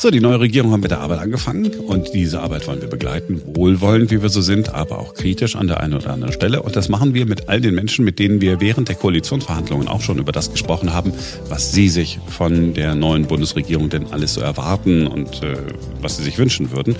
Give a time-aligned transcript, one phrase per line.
[0.00, 3.42] So, die neue Regierung hat mit der Arbeit angefangen und diese Arbeit wollen wir begleiten,
[3.44, 6.62] wohlwollend, wie wir so sind, aber auch kritisch an der einen oder anderen Stelle.
[6.62, 10.00] Und das machen wir mit all den Menschen, mit denen wir während der Koalitionsverhandlungen auch
[10.00, 11.12] schon über das gesprochen haben,
[11.50, 15.58] was sie sich von der neuen Bundesregierung denn alles so erwarten und äh,
[16.00, 16.96] was sie sich wünschen würden.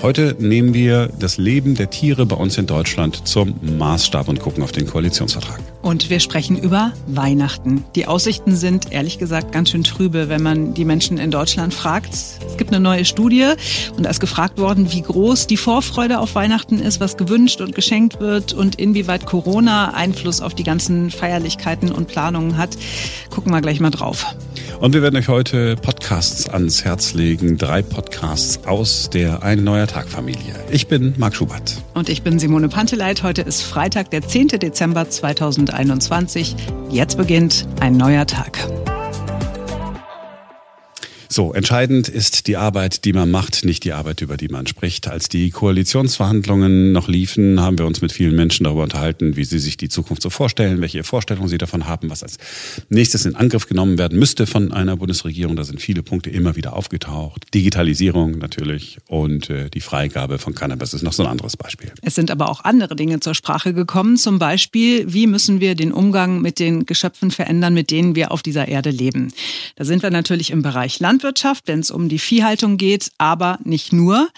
[0.00, 4.62] Heute nehmen wir das Leben der Tiere bei uns in Deutschland zum Maßstab und gucken
[4.62, 5.60] auf den Koalitionsvertrag.
[5.82, 7.84] Und wir sprechen über Weihnachten.
[7.94, 12.12] Die Aussichten sind ehrlich gesagt ganz schön trübe, wenn man die Menschen in Deutschland fragt.
[12.12, 13.46] Es gibt eine neue Studie
[13.96, 17.74] und da ist gefragt worden, wie groß die Vorfreude auf Weihnachten ist, was gewünscht und
[17.74, 22.76] geschenkt wird und inwieweit Corona Einfluss auf die ganzen Feierlichkeiten und Planungen hat.
[23.30, 24.26] Gucken wir gleich mal drauf.
[24.80, 27.58] Und wir werden euch heute Podcasts ans Herz legen.
[27.58, 30.54] Drei Podcasts aus der Ein Neuer Tag Familie.
[30.70, 31.76] Ich bin Marc Schubert.
[31.92, 33.22] Und ich bin Simone Panteleit.
[33.22, 34.48] Heute ist Freitag, der 10.
[34.48, 35.10] Dezember
[35.70, 36.56] 2021.
[36.90, 38.58] Jetzt beginnt ein neuer Tag.
[41.32, 45.06] So, entscheidend ist die Arbeit, die man macht, nicht die Arbeit, über die man spricht.
[45.06, 49.60] Als die Koalitionsverhandlungen noch liefen, haben wir uns mit vielen Menschen darüber unterhalten, wie sie
[49.60, 52.38] sich die Zukunft so vorstellen, welche Vorstellungen sie davon haben, was als
[52.88, 55.54] nächstes in Angriff genommen werden müsste von einer Bundesregierung.
[55.54, 57.44] Da sind viele Punkte immer wieder aufgetaucht.
[57.54, 61.92] Digitalisierung natürlich und äh, die Freigabe von Cannabis ist noch so ein anderes Beispiel.
[62.02, 64.16] Es sind aber auch andere Dinge zur Sprache gekommen.
[64.16, 68.42] Zum Beispiel, wie müssen wir den Umgang mit den Geschöpfen verändern, mit denen wir auf
[68.42, 69.32] dieser Erde leben.
[69.76, 73.58] Da sind wir natürlich im Bereich Land Landwirtschaft, wenn es um die Viehhaltung geht, aber
[73.62, 74.30] nicht nur.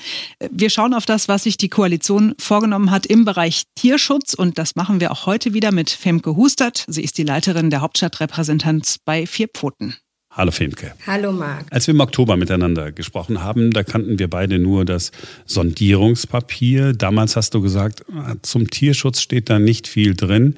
[0.51, 4.75] Wir schauen auf das, was sich die Koalition vorgenommen hat im Bereich Tierschutz und das
[4.75, 6.85] machen wir auch heute wieder mit Femke Hustert.
[6.89, 9.95] Sie ist die Leiterin der Hauptstadtrepräsentanz bei Vier Pfoten.
[10.33, 10.95] Hallo Femke.
[11.07, 11.67] Hallo Marc.
[11.71, 15.13] Als wir im Oktober miteinander gesprochen haben, da kannten wir beide nur das
[15.45, 16.95] Sondierungspapier.
[16.95, 18.03] Damals hast du gesagt,
[18.43, 20.57] zum Tierschutz steht da nicht viel drin.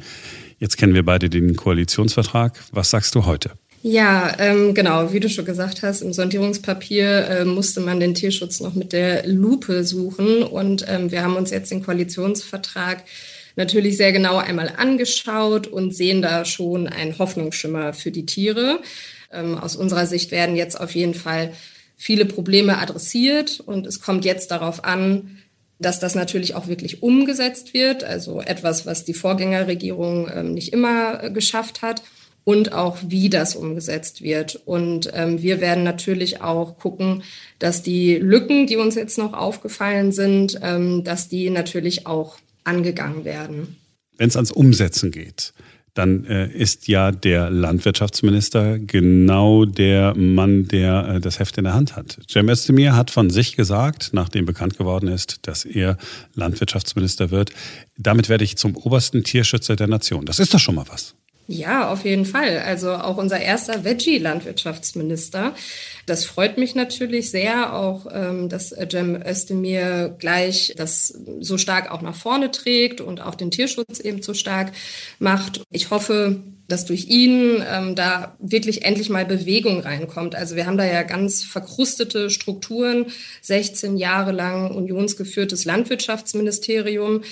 [0.58, 2.58] Jetzt kennen wir beide den Koalitionsvertrag.
[2.72, 3.50] Was sagst du heute?
[3.86, 8.60] Ja, ähm, genau, wie du schon gesagt hast, im Sondierungspapier äh, musste man den Tierschutz
[8.60, 13.04] noch mit der Lupe suchen und ähm, wir haben uns jetzt den Koalitionsvertrag
[13.56, 18.80] natürlich sehr genau einmal angeschaut und sehen da schon einen Hoffnungsschimmer für die Tiere.
[19.30, 21.52] Ähm, aus unserer Sicht werden jetzt auf jeden Fall
[21.94, 25.42] viele Probleme adressiert und es kommt jetzt darauf an,
[25.78, 31.22] dass das natürlich auch wirklich umgesetzt wird, also etwas, was die Vorgängerregierung ähm, nicht immer
[31.22, 32.02] äh, geschafft hat
[32.44, 34.60] und auch wie das umgesetzt wird.
[34.66, 37.22] Und ähm, wir werden natürlich auch gucken,
[37.58, 43.24] dass die Lücken, die uns jetzt noch aufgefallen sind, ähm, dass die natürlich auch angegangen
[43.24, 43.76] werden.
[44.16, 45.52] Wenn es ans Umsetzen geht,
[45.94, 51.74] dann äh, ist ja der Landwirtschaftsminister genau der Mann, der äh, das Heft in der
[51.74, 52.18] Hand hat.
[52.28, 55.96] Cem Özdemir hat von sich gesagt, nachdem bekannt geworden ist, dass er
[56.34, 57.52] Landwirtschaftsminister wird,
[57.96, 60.26] damit werde ich zum obersten Tierschützer der Nation.
[60.26, 61.14] Das ist doch schon mal was.
[61.46, 62.60] Ja, auf jeden Fall.
[62.60, 65.54] Also auch unser erster Veggie-Landwirtschaftsminister.
[66.06, 72.00] Das freut mich natürlich sehr, auch ähm, dass Cem Özdemir gleich das so stark auch
[72.00, 74.72] nach vorne trägt und auch den Tierschutz eben so stark
[75.18, 75.62] macht.
[75.70, 80.34] Ich hoffe, dass durch ihn ähm, da wirklich endlich mal Bewegung reinkommt.
[80.34, 83.06] Also wir haben da ja ganz verkrustete Strukturen,
[83.42, 87.22] 16 Jahre lang unionsgeführtes Landwirtschaftsministerium.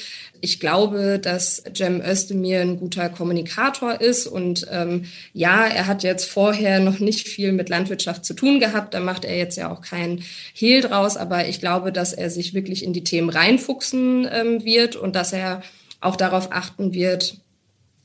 [0.42, 6.28] Ich glaube, dass Cem Özdemir ein guter Kommunikator ist und ähm, ja, er hat jetzt
[6.28, 8.92] vorher noch nicht viel mit Landwirtschaft zu tun gehabt.
[8.92, 12.52] Da macht er jetzt ja auch keinen Hehl draus, aber ich glaube, dass er sich
[12.52, 15.62] wirklich in die Themen reinfuchsen ähm, wird und dass er
[16.00, 17.41] auch darauf achten wird,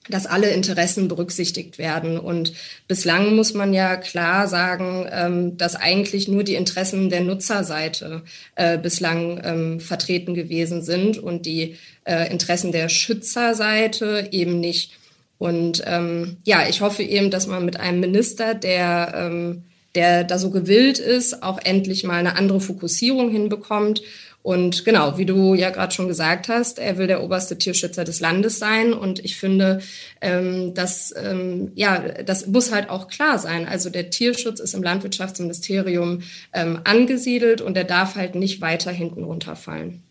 [0.09, 2.17] dass alle Interessen berücksichtigt werden.
[2.17, 2.53] Und
[2.87, 8.23] bislang muss man ja klar sagen, ähm, dass eigentlich nur die Interessen der Nutzerseite
[8.55, 11.75] äh, bislang ähm, vertreten gewesen sind und die
[12.05, 14.93] äh, Interessen der Schützerseite eben nicht.
[15.37, 19.51] Und ähm, ja, ich hoffe eben, dass man mit einem Minister, der,
[19.93, 24.01] der da so gewillt ist, auch endlich mal eine andere Fokussierung hinbekommt
[24.47, 28.21] und genau, wie du ja gerade schon gesagt hast, er will der oberste Tierschützer des
[28.21, 28.93] Landes sein.
[28.93, 29.81] Und ich finde,
[30.21, 33.67] ähm, dass, ähm, ja, das muss halt auch klar sein.
[33.67, 36.21] Also der Tierschutz ist im Landwirtschaftsministerium
[36.53, 40.06] ähm, angesiedelt und der darf halt nicht weiter hinten runterfallen.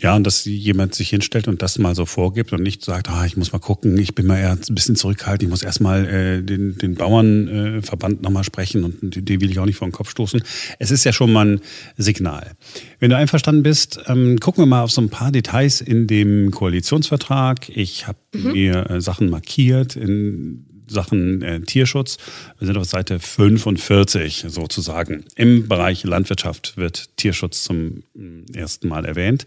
[0.00, 3.24] Ja, und dass jemand sich hinstellt und das mal so vorgibt und nicht sagt, ah,
[3.26, 6.42] ich muss mal gucken, ich bin mal eher ein bisschen zurückhaltend, ich muss erstmal äh,
[6.42, 10.10] den, den Bauernverband äh, nochmal sprechen und den will ich auch nicht vor den Kopf
[10.10, 10.42] stoßen.
[10.78, 11.60] Es ist ja schon mal ein
[11.96, 12.52] Signal.
[13.00, 16.50] Wenn du einverstanden bist, ähm, gucken wir mal auf so ein paar Details in dem
[16.50, 17.68] Koalitionsvertrag.
[17.68, 18.52] Ich habe mhm.
[18.52, 22.18] mir äh, Sachen markiert in Sachen äh, Tierschutz.
[22.58, 25.24] Wir sind auf Seite 45 sozusagen.
[25.34, 29.46] Im Bereich Landwirtschaft wird Tierschutz zum mm, ersten Mal erwähnt.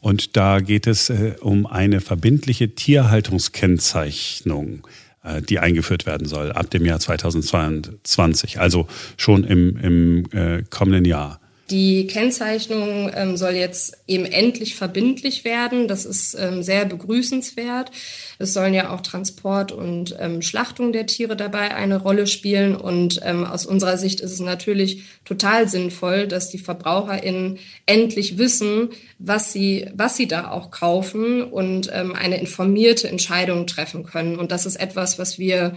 [0.00, 4.86] Und da geht es äh, um eine verbindliche Tierhaltungskennzeichnung.
[5.22, 8.86] äh, die eingeführt werden soll ab dem Jahr 2022, also
[9.16, 11.40] schon im, im äh, kommenden Jahr.
[11.70, 15.86] Die Kennzeichnung ähm, soll jetzt eben endlich verbindlich werden.
[15.86, 17.90] Das ist ähm, sehr begrüßenswert.
[18.38, 22.74] Es sollen ja auch Transport und ähm, Schlachtung der Tiere dabei eine Rolle spielen.
[22.74, 28.88] Und ähm, aus unserer Sicht ist es natürlich total sinnvoll, dass die VerbraucherInnen endlich wissen,
[29.18, 34.38] was sie, was sie da auch kaufen und ähm, eine informierte Entscheidung treffen können.
[34.38, 35.74] Und das ist etwas, was wir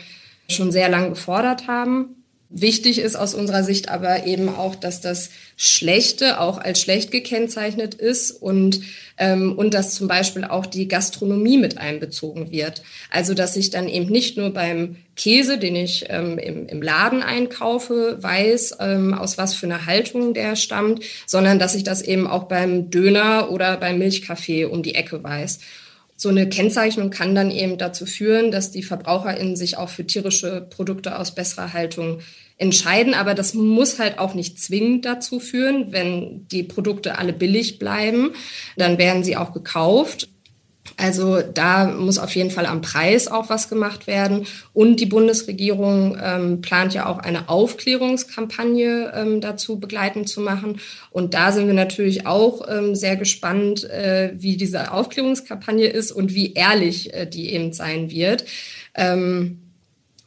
[0.47, 2.20] schon sehr lange gefordert haben.
[2.53, 7.93] Wichtig ist aus unserer Sicht aber eben auch, dass das Schlechte auch als schlecht gekennzeichnet
[7.93, 8.81] ist und,
[9.17, 12.83] ähm, und dass zum Beispiel auch die Gastronomie mit einbezogen wird.
[13.09, 17.23] Also dass ich dann eben nicht nur beim Käse, den ich ähm, im, im Laden
[17.23, 22.27] einkaufe, weiß, ähm, aus was für einer Haltung der stammt, sondern dass ich das eben
[22.27, 25.59] auch beim Döner oder beim Milchkaffee um die Ecke weiß.
[26.21, 30.61] So eine Kennzeichnung kann dann eben dazu führen, dass die VerbraucherInnen sich auch für tierische
[30.69, 32.19] Produkte aus besserer Haltung
[32.59, 33.15] entscheiden.
[33.15, 35.91] Aber das muss halt auch nicht zwingend dazu führen.
[35.91, 38.33] Wenn die Produkte alle billig bleiben,
[38.77, 40.29] dann werden sie auch gekauft.
[40.97, 44.45] Also da muss auf jeden Fall am Preis auch was gemacht werden.
[44.73, 50.79] Und die Bundesregierung ähm, plant ja auch eine Aufklärungskampagne ähm, dazu begleitend zu machen.
[51.09, 56.33] Und da sind wir natürlich auch ähm, sehr gespannt, äh, wie diese Aufklärungskampagne ist und
[56.33, 58.45] wie ehrlich äh, die eben sein wird.
[58.95, 59.59] Ähm,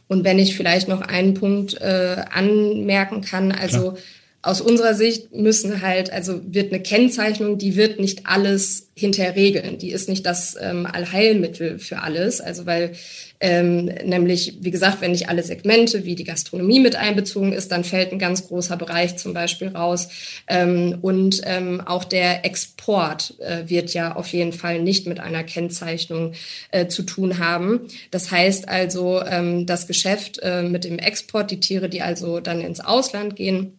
[0.06, 4.02] und wenn ich vielleicht noch einen Punkt äh, anmerken kann, also Klar.
[4.44, 9.78] Aus unserer Sicht müssen halt, also wird eine Kennzeichnung, die wird nicht alles hinterher regeln.
[9.78, 12.42] Die ist nicht das ähm, Allheilmittel für alles.
[12.42, 12.92] Also weil
[13.40, 17.84] ähm, nämlich, wie gesagt, wenn nicht alle Segmente wie die Gastronomie mit einbezogen ist, dann
[17.84, 20.10] fällt ein ganz großer Bereich zum Beispiel raus.
[20.46, 25.42] Ähm, und ähm, auch der Export äh, wird ja auf jeden Fall nicht mit einer
[25.42, 26.32] Kennzeichnung
[26.70, 27.80] äh, zu tun haben.
[28.10, 32.60] Das heißt also, ähm, das Geschäft äh, mit dem Export, die Tiere, die also dann
[32.60, 33.78] ins Ausland gehen,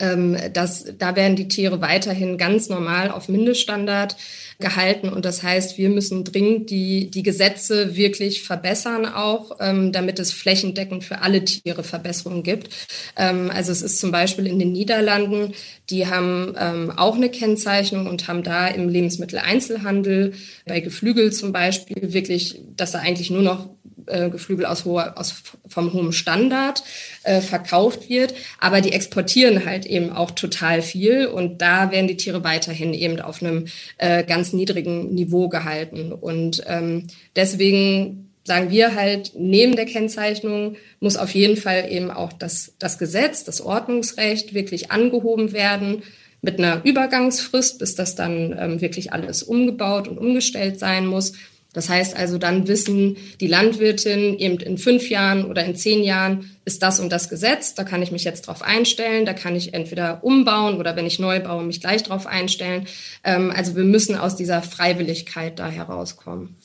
[0.00, 4.16] ähm, das, da werden die Tiere weiterhin ganz normal auf Mindeststandard
[4.60, 5.08] gehalten.
[5.08, 10.32] Und das heißt, wir müssen dringend die, die Gesetze wirklich verbessern auch, ähm, damit es
[10.32, 12.70] flächendeckend für alle Tiere Verbesserungen gibt.
[13.16, 15.54] Ähm, also es ist zum Beispiel in den Niederlanden,
[15.90, 20.34] die haben ähm, auch eine Kennzeichnung und haben da im Lebensmitteleinzelhandel
[20.66, 23.70] bei Geflügel zum Beispiel wirklich, dass da eigentlich nur noch
[24.08, 25.34] äh, Geflügel aus, hoher, aus
[25.66, 26.82] vom hohen Standard
[27.22, 28.34] äh, verkauft wird.
[28.58, 33.20] Aber die exportieren halt eben auch total viel und da werden die Tiere weiterhin eben
[33.20, 33.66] auf einem
[33.98, 36.12] äh, ganz niedrigen Niveau gehalten.
[36.12, 37.06] Und ähm,
[37.36, 42.98] deswegen sagen wir halt, neben der Kennzeichnung muss auf jeden Fall eben auch das, das
[42.98, 46.02] Gesetz, das Ordnungsrecht wirklich angehoben werden
[46.40, 51.34] mit einer Übergangsfrist, bis das dann ähm, wirklich alles umgebaut und umgestellt sein muss.
[51.74, 56.50] Das heißt also, dann wissen die Landwirtin eben in fünf Jahren oder in zehn Jahren
[56.64, 59.74] ist das und das Gesetz, da kann ich mich jetzt drauf einstellen, da kann ich
[59.74, 62.86] entweder umbauen oder wenn ich neu baue, mich gleich drauf einstellen.
[63.22, 66.56] Ähm, also wir müssen aus dieser Freiwilligkeit da herauskommen.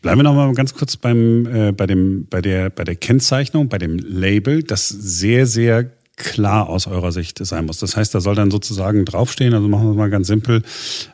[0.00, 3.68] Bleiben wir noch mal ganz kurz beim, äh, bei, dem, bei, der, bei der Kennzeichnung,
[3.68, 7.78] bei dem Label, das sehr, sehr klar aus eurer Sicht sein muss.
[7.78, 10.62] Das heißt, da soll dann sozusagen draufstehen, also machen wir es mal ganz simpel,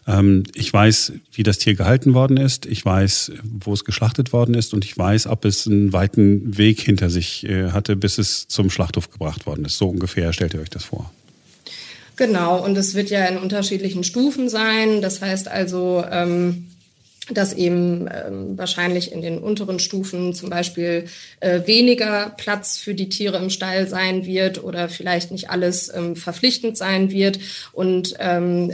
[0.06, 4.55] ähm, ich weiß, wie das Tier gehalten worden ist, ich weiß, wo es geschlachtet worden
[4.55, 8.49] ist und ich weiß, ob es einen weiten Weg hinter sich äh, hatte, bis es
[8.49, 9.79] zum Schlachthof gebracht worden ist.
[9.79, 11.11] So ungefähr stellt ihr euch das vor.
[12.17, 15.00] Genau, und es wird ja in unterschiedlichen Stufen sein.
[15.00, 16.67] Das heißt also, ähm,
[17.30, 21.06] dass eben ähm, wahrscheinlich in den unteren Stufen zum Beispiel
[21.40, 26.16] äh, weniger Platz für die Tiere im Stall sein wird oder vielleicht nicht alles ähm,
[26.16, 27.38] verpflichtend sein wird.
[27.73, 28.73] Und ähm,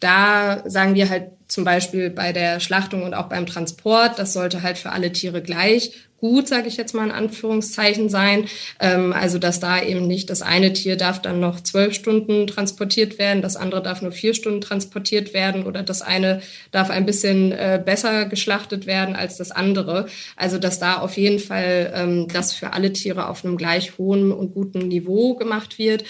[0.00, 4.62] da sagen wir halt zum Beispiel bei der Schlachtung und auch beim Transport, das sollte
[4.62, 5.92] halt für alle Tiere gleich
[6.24, 8.46] gut, sage ich jetzt mal in Anführungszeichen sein.
[8.80, 13.18] Ähm, also dass da eben nicht das eine Tier darf dann noch zwölf Stunden transportiert
[13.18, 17.52] werden, das andere darf nur vier Stunden transportiert werden oder das eine darf ein bisschen
[17.52, 20.06] äh, besser geschlachtet werden als das andere.
[20.34, 24.32] Also dass da auf jeden Fall ähm, das für alle Tiere auf einem gleich hohen
[24.32, 26.04] und guten Niveau gemacht wird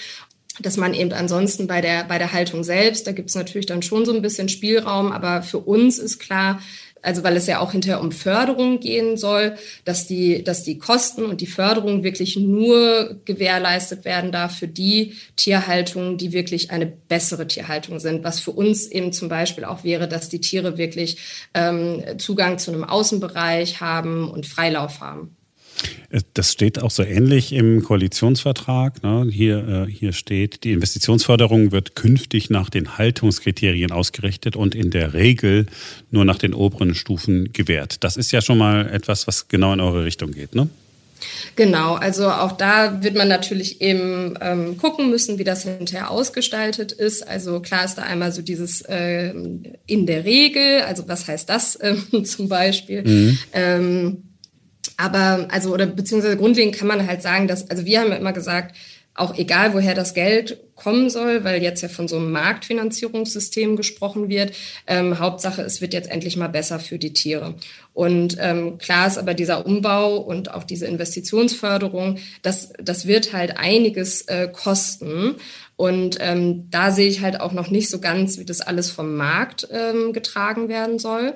[0.61, 3.81] dass man eben ansonsten bei der, bei der Haltung selbst, da gibt es natürlich dann
[3.81, 6.59] schon so ein bisschen Spielraum, aber für uns ist klar,
[7.05, 11.25] also weil es ja auch hinterher um Förderung gehen soll, dass die, dass die Kosten
[11.25, 17.47] und die Förderung wirklich nur gewährleistet werden darf für die Tierhaltungen, die wirklich eine bessere
[17.47, 18.23] Tierhaltung sind.
[18.23, 21.17] Was für uns eben zum Beispiel auch wäre, dass die Tiere wirklich
[21.53, 25.35] ähm, Zugang zu einem Außenbereich haben und Freilauf haben.
[26.33, 29.03] Das steht auch so ähnlich im Koalitionsvertrag.
[29.03, 29.27] Ne?
[29.29, 35.13] Hier, äh, hier steht, die Investitionsförderung wird künftig nach den Haltungskriterien ausgerichtet und in der
[35.13, 35.65] Regel
[36.11, 38.03] nur nach den oberen Stufen gewährt.
[38.03, 40.69] Das ist ja schon mal etwas, was genau in eure Richtung geht, ne?
[41.55, 46.91] Genau, also auch da wird man natürlich eben ähm, gucken müssen, wie das hinterher ausgestaltet
[46.91, 47.27] ist.
[47.27, 49.33] Also klar ist da einmal so dieses äh,
[49.87, 53.03] in der Regel, also was heißt das äh, zum Beispiel?
[53.03, 53.39] Mhm.
[53.53, 54.23] Ähm,
[54.97, 58.33] aber also oder beziehungsweise grundlegend kann man halt sagen, dass also wir haben ja immer
[58.33, 58.75] gesagt,
[59.15, 64.27] auch egal woher das Geld kommen soll, weil jetzt ja von so einem Marktfinanzierungssystem gesprochen
[64.27, 64.53] wird.
[64.87, 67.55] Ähm, Hauptsache, es wird jetzt endlich mal besser für die Tiere.
[67.93, 73.57] Und ähm, klar ist aber dieser Umbau und auch diese Investitionsförderung, das, das wird halt
[73.57, 75.35] einiges äh, kosten.
[75.77, 79.15] Und ähm, da sehe ich halt auch noch nicht so ganz, wie das alles vom
[79.15, 81.35] Markt ähm, getragen werden soll.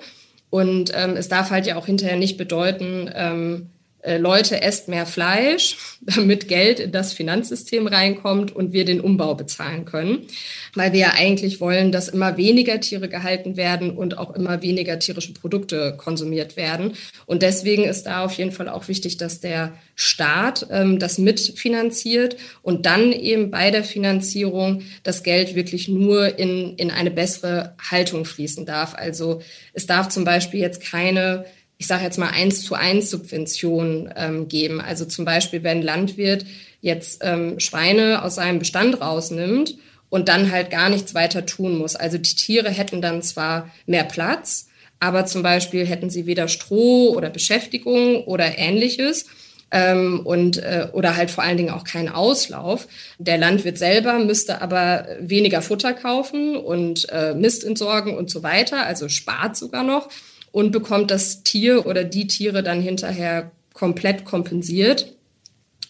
[0.49, 3.78] Und ähm, es darf halt ja auch hinterher nicht bedeuten, ähm, äh,
[4.17, 9.85] Leute, esst mehr Fleisch, damit Geld in das Finanzsystem reinkommt und wir den Umbau bezahlen
[9.85, 10.27] können.
[10.73, 14.99] Weil wir ja eigentlich wollen, dass immer weniger Tiere gehalten werden und auch immer weniger
[14.99, 16.93] tierische Produkte konsumiert werden.
[17.25, 22.37] Und deswegen ist da auf jeden Fall auch wichtig, dass der Staat ähm, das mitfinanziert
[22.61, 28.23] und dann eben bei der Finanzierung das Geld wirklich nur in, in eine bessere Haltung
[28.23, 28.95] fließen darf.
[28.95, 29.41] Also
[29.73, 31.45] es darf zum Beispiel jetzt keine
[31.79, 34.81] ich sage jetzt mal, eins zu eins Subvention ähm, geben.
[34.81, 36.45] Also zum Beispiel, wenn Landwirt
[36.81, 39.77] jetzt ähm, Schweine aus seinem Bestand rausnimmt
[40.09, 41.95] und dann halt gar nichts weiter tun muss.
[41.95, 44.67] Also die Tiere hätten dann zwar mehr Platz,
[44.99, 49.27] aber zum Beispiel hätten sie weder Stroh oder Beschäftigung oder ähnliches.
[49.71, 52.87] Ähm, und äh, oder halt vor allen Dingen auch keinen Auslauf.
[53.19, 58.85] Der Landwirt selber müsste aber weniger Futter kaufen und äh, Mist entsorgen und so weiter,
[58.85, 60.09] also spart sogar noch
[60.51, 65.15] und bekommt das Tier oder die Tiere dann hinterher komplett kompensiert.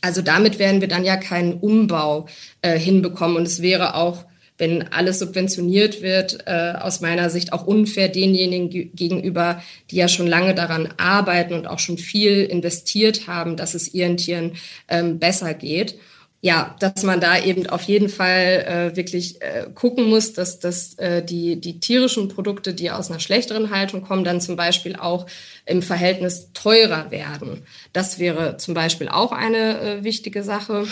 [0.01, 2.27] Also damit werden wir dann ja keinen Umbau
[2.61, 4.25] äh, hinbekommen und es wäre auch,
[4.57, 10.27] wenn alles subventioniert wird, äh, aus meiner Sicht auch unfair denjenigen gegenüber, die ja schon
[10.27, 14.53] lange daran arbeiten und auch schon viel investiert haben, dass es ihren Tieren
[14.89, 15.95] ähm, besser geht
[16.41, 20.93] ja, dass man da eben auf jeden Fall äh, wirklich äh, gucken muss, dass, dass
[20.93, 25.25] äh, die, die tierischen Produkte, die aus einer schlechteren Haltung kommen, dann zum Beispiel auch
[25.65, 27.63] im Verhältnis teurer werden.
[27.91, 30.86] Das wäre zum Beispiel auch eine äh, wichtige Sache.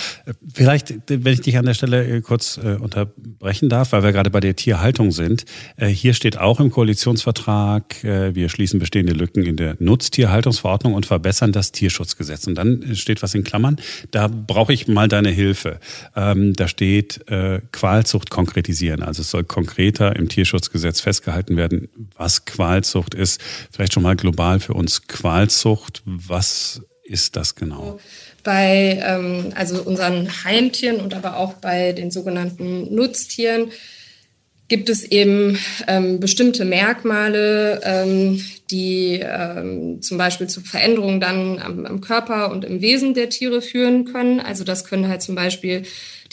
[0.54, 4.30] Vielleicht, wenn ich dich an der Stelle äh, kurz äh, unterbrechen darf, weil wir gerade
[4.30, 5.46] bei der Tierhaltung sind.
[5.77, 11.06] Äh, hier steht auch im Koalitionsvertrag, äh, wir schließen bestehende Lücken in der Nutztierhaltungsverordnung und
[11.06, 12.48] verbessern das Tierschutzgesetz.
[12.48, 13.77] Und dann steht was in Klammern.
[14.12, 15.79] Da brauche ich mal deine Hilfe.
[16.15, 19.03] Ähm, da steht äh, Qualzucht konkretisieren.
[19.03, 23.39] Also es soll konkreter im Tierschutzgesetz festgehalten werden, was Qualzucht ist.
[23.72, 26.01] Vielleicht schon mal global für uns Qualzucht.
[26.06, 28.00] Was ist das genau?
[28.44, 33.72] Bei ähm, also unseren Heimtieren und aber auch bei den sogenannten Nutztieren
[34.67, 35.57] gibt es eben
[35.88, 42.65] ähm, bestimmte Merkmale, ähm, die ähm, zum Beispiel zu Veränderungen dann am, am, Körper und
[42.65, 44.41] im Wesen der Tiere führen können.
[44.41, 45.83] Also das können halt zum Beispiel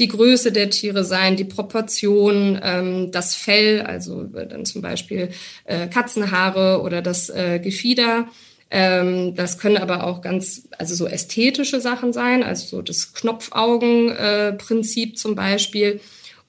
[0.00, 5.28] die Größe der Tiere sein, die Proportion, ähm, das Fell, also dann zum Beispiel
[5.64, 8.26] äh, Katzenhaare oder das äh, Gefieder.
[8.70, 15.12] Ähm, das können aber auch ganz, also so ästhetische Sachen sein, also so das Knopfaugenprinzip
[15.12, 16.00] äh, zum Beispiel.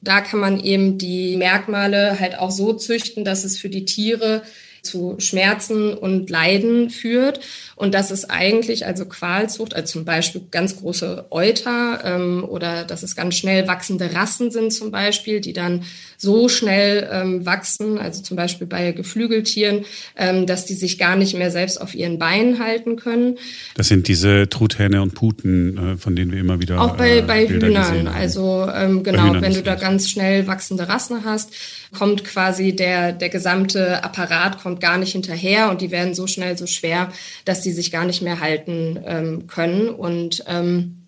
[0.02, 4.44] Da kann man eben die Merkmale halt auch so züchten, dass es für die Tiere
[4.86, 7.42] zu Schmerzen und Leiden führt.
[7.76, 13.04] Und das ist eigentlich also Qualzucht, also zum Beispiel ganz große Euter ähm, oder dass
[13.04, 15.84] es ganz schnell wachsende Rassen sind zum Beispiel, die dann
[16.18, 21.36] so schnell ähm, wachsen, also zum Beispiel bei Geflügeltieren, ähm, dass die sich gar nicht
[21.36, 23.38] mehr selbst auf ihren Beinen halten können.
[23.76, 27.22] Das sind diese Truthähne und Puten, äh, von denen wir immer wieder auch bei, äh,
[27.22, 28.08] bei Hühnern.
[28.08, 31.54] Also ähm, genau, wenn du da ganz schnell wachsende Rassen hast,
[31.98, 36.58] kommt quasi der der gesamte Apparat kommt gar nicht hinterher und die werden so schnell
[36.58, 37.12] so schwer,
[37.46, 39.90] dass die sich gar nicht mehr halten ähm, können.
[39.90, 41.05] Und ähm,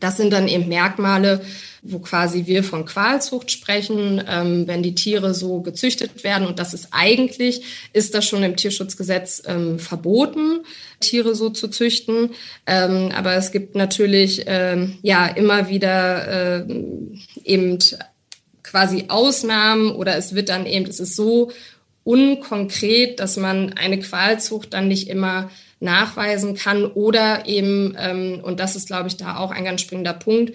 [0.00, 1.40] das sind dann eben Merkmale,
[1.82, 6.46] wo quasi wir von Qualzucht sprechen, ähm, wenn die Tiere so gezüchtet werden.
[6.46, 7.62] Und das ist eigentlich,
[7.92, 10.60] ist das schon im Tierschutzgesetz ähm, verboten,
[11.00, 12.30] Tiere so zu züchten.
[12.66, 16.82] Ähm, aber es gibt natürlich ähm, ja immer wieder äh,
[17.44, 17.78] eben
[18.62, 21.52] quasi Ausnahmen oder es wird dann eben, es ist so
[22.02, 28.76] unkonkret, dass man eine Qualzucht dann nicht immer nachweisen kann oder eben, ähm, und das
[28.76, 30.54] ist, glaube ich, da auch ein ganz springender Punkt,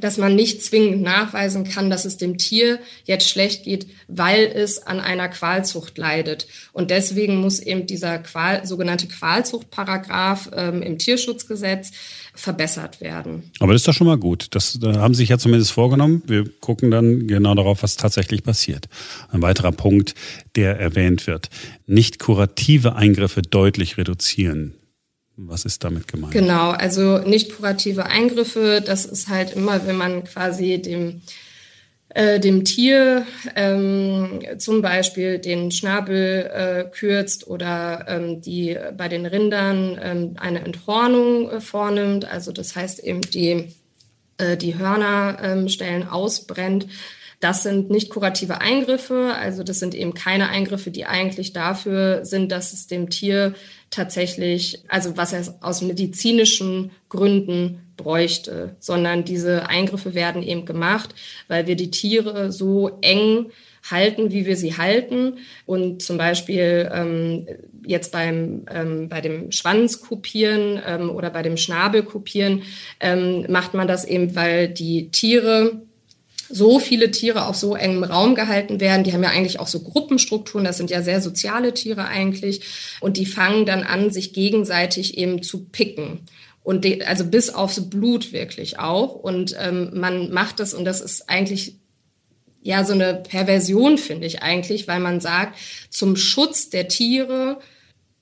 [0.00, 4.86] dass man nicht zwingend nachweisen kann, dass es dem Tier jetzt schlecht geht, weil es
[4.86, 6.46] an einer Qualzucht leidet.
[6.72, 11.92] Und deswegen muss eben dieser Qual, sogenannte Qualzuchtparagraph ähm, im Tierschutzgesetz
[12.36, 13.50] verbessert werden.
[13.58, 14.48] Aber das ist doch schon mal gut.
[14.54, 16.22] Das da haben Sie sich ja zumindest vorgenommen.
[16.26, 18.88] Wir gucken dann genau darauf, was tatsächlich passiert.
[19.30, 20.14] Ein weiterer Punkt,
[20.54, 21.48] der erwähnt wird.
[21.86, 24.74] Nicht kurative Eingriffe deutlich reduzieren.
[25.36, 26.32] Was ist damit gemeint?
[26.32, 31.20] Genau, also nicht kurative Eingriffe, das ist halt immer, wenn man quasi dem
[32.16, 39.26] äh, dem Tier ähm, zum Beispiel den Schnabel äh, kürzt oder ähm, die bei den
[39.26, 43.66] Rindern ähm, eine Enthornung äh, vornimmt, also das heißt eben die,
[44.38, 46.86] äh, die Hörnerstellen ähm, ausbrennt.
[47.40, 52.50] Das sind nicht kurative Eingriffe, also das sind eben keine Eingriffe, die eigentlich dafür sind,
[52.50, 53.52] dass es dem Tier
[53.90, 61.14] tatsächlich, also was er aus medizinischen Gründen bräuchte, sondern diese Eingriffe werden eben gemacht,
[61.48, 63.46] weil wir die Tiere so eng
[63.90, 65.38] halten, wie wir sie halten.
[65.64, 67.46] Und zum Beispiel ähm,
[67.86, 72.62] jetzt beim, ähm, bei dem Schwanzkopieren ähm, oder bei dem Schnabelkopieren
[73.00, 75.82] ähm, macht man das eben, weil die Tiere
[76.48, 79.04] so viele Tiere auf so engem Raum gehalten werden.
[79.04, 80.64] Die haben ja eigentlich auch so Gruppenstrukturen.
[80.64, 82.60] Das sind ja sehr soziale Tiere eigentlich.
[83.00, 86.20] Und die fangen dann an, sich gegenseitig eben zu picken.
[86.66, 89.14] Und de, also bis aufs Blut wirklich auch.
[89.14, 91.76] Und ähm, man macht das und das ist eigentlich
[92.60, 95.56] ja so eine Perversion, finde ich eigentlich, weil man sagt,
[95.90, 97.60] zum Schutz der Tiere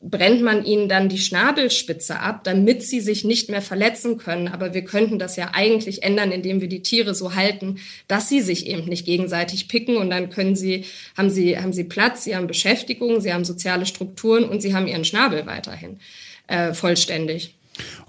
[0.02, 4.48] brennt man ihnen dann die Schnabelspitze ab, damit sie sich nicht mehr verletzen können.
[4.48, 8.42] Aber wir könnten das ja eigentlich ändern, indem wir die Tiere so halten, dass sie
[8.42, 10.84] sich eben nicht gegenseitig picken und dann können sie,
[11.16, 14.86] haben sie, haben sie Platz, sie haben Beschäftigung, sie haben soziale Strukturen und sie haben
[14.86, 15.98] ihren Schnabel weiterhin
[16.46, 17.54] äh, vollständig.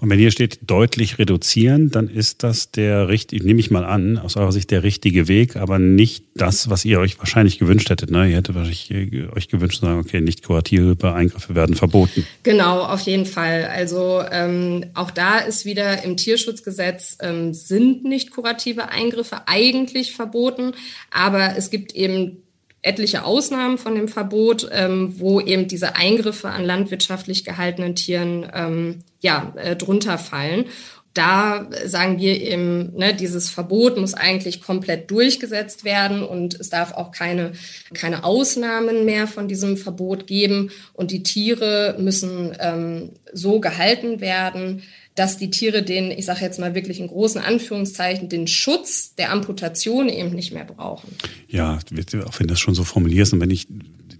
[0.00, 4.18] Und wenn hier steht deutlich reduzieren, dann ist das der richtig, nehme ich mal an,
[4.18, 8.10] aus eurer Sicht der richtige Weg, aber nicht das, was ihr euch wahrscheinlich gewünscht hättet.
[8.10, 8.28] Ne?
[8.28, 12.26] Ihr hättet wahrscheinlich äh, euch gewünscht zu sagen, okay, nicht kurative Eingriffe werden verboten.
[12.42, 13.64] Genau, auf jeden Fall.
[13.64, 20.72] Also ähm, auch da ist wieder im Tierschutzgesetz ähm, sind nicht kurative Eingriffe eigentlich verboten,
[21.10, 22.42] aber es gibt eben
[22.86, 29.00] etliche Ausnahmen von dem Verbot, ähm, wo eben diese Eingriffe an landwirtschaftlich gehaltenen Tieren ähm,
[29.20, 30.66] ja, äh, drunter fallen.
[31.16, 36.92] Da sagen wir eben, ne, dieses Verbot muss eigentlich komplett durchgesetzt werden und es darf
[36.92, 37.52] auch keine,
[37.94, 40.70] keine Ausnahmen mehr von diesem Verbot geben.
[40.92, 44.82] Und die Tiere müssen ähm, so gehalten werden,
[45.14, 49.32] dass die Tiere den, ich sage jetzt mal wirklich in großen Anführungszeichen, den Schutz der
[49.32, 51.16] Amputation eben nicht mehr brauchen.
[51.48, 53.66] Ja, auch wenn du das schon so formulierst und wenn ich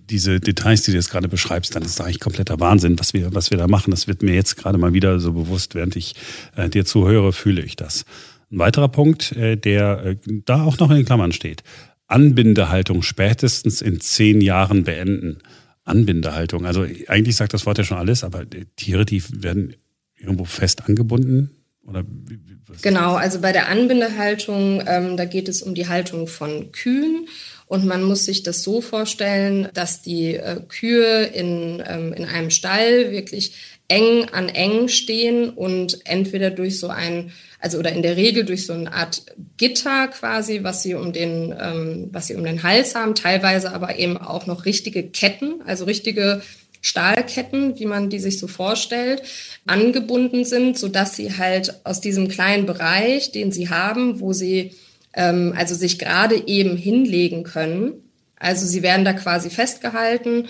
[0.09, 3.35] diese Details, die du jetzt gerade beschreibst, dann ist das eigentlich kompletter Wahnsinn, was wir,
[3.35, 3.91] was wir da machen.
[3.91, 6.15] Das wird mir jetzt gerade mal wieder so bewusst, während ich
[6.55, 8.05] äh, dir zuhöre, fühle ich das.
[8.51, 11.63] Ein weiterer Punkt, äh, der äh, da auch noch in den Klammern steht.
[12.07, 15.39] Anbindehaltung spätestens in zehn Jahren beenden.
[15.85, 16.67] Anbindehaltung.
[16.67, 18.45] Also eigentlich sagt das Wort ja schon alles, aber
[18.77, 19.75] Tiere, die werden
[20.17, 21.51] irgendwo fest angebunden?
[21.87, 22.05] Oder
[22.83, 27.29] genau, also bei der Anbindehaltung, ähm, da geht es um die Haltung von Kühen.
[27.69, 32.51] Und man muss sich das so vorstellen, dass die äh, Kühe in, ähm, in einem
[32.51, 33.53] Stall wirklich
[33.89, 38.67] eng an eng stehen und entweder durch so ein, also oder in der Regel durch
[38.67, 39.23] so eine Art
[39.57, 43.99] Gitter quasi, was sie um den, ähm, was sie um den Hals haben, teilweise aber
[43.99, 46.43] eben auch noch richtige Ketten, also richtige
[46.83, 49.23] Stahlketten, wie man die sich so vorstellt,
[49.67, 54.73] angebunden sind, so dass sie halt aus diesem kleinen Bereich, den sie haben, wo sie
[55.17, 58.03] ähm, also sich gerade eben hinlegen können,
[58.39, 60.49] also sie werden da quasi festgehalten.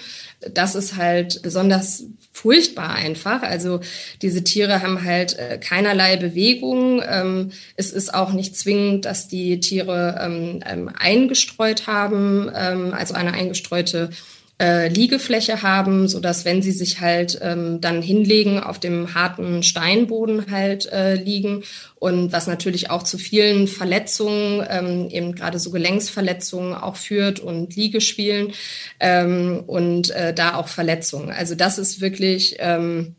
[0.53, 3.43] Das ist halt besonders furchtbar einfach.
[3.43, 3.81] Also
[4.23, 7.01] diese Tiere haben halt äh, keinerlei Bewegung.
[7.09, 13.33] Ähm, es ist auch nicht zwingend, dass die Tiere ähm, ähm, eingestreut haben, also eine
[13.33, 14.11] eingestreute
[14.59, 19.63] äh, Liegefläche haben, so dass wenn sie sich halt ähm, dann hinlegen, auf dem harten
[19.63, 21.63] Steinboden halt äh, liegen
[21.97, 27.77] und was natürlich auch zu vielen Verletzungen, ähm, eben gerade so Gelenksverletzungen auch führt und
[27.77, 28.53] Liegespielen
[28.99, 31.31] ähm, und äh, da auch Verletzungen.
[31.31, 33.15] Also das ist wirklich, ähm,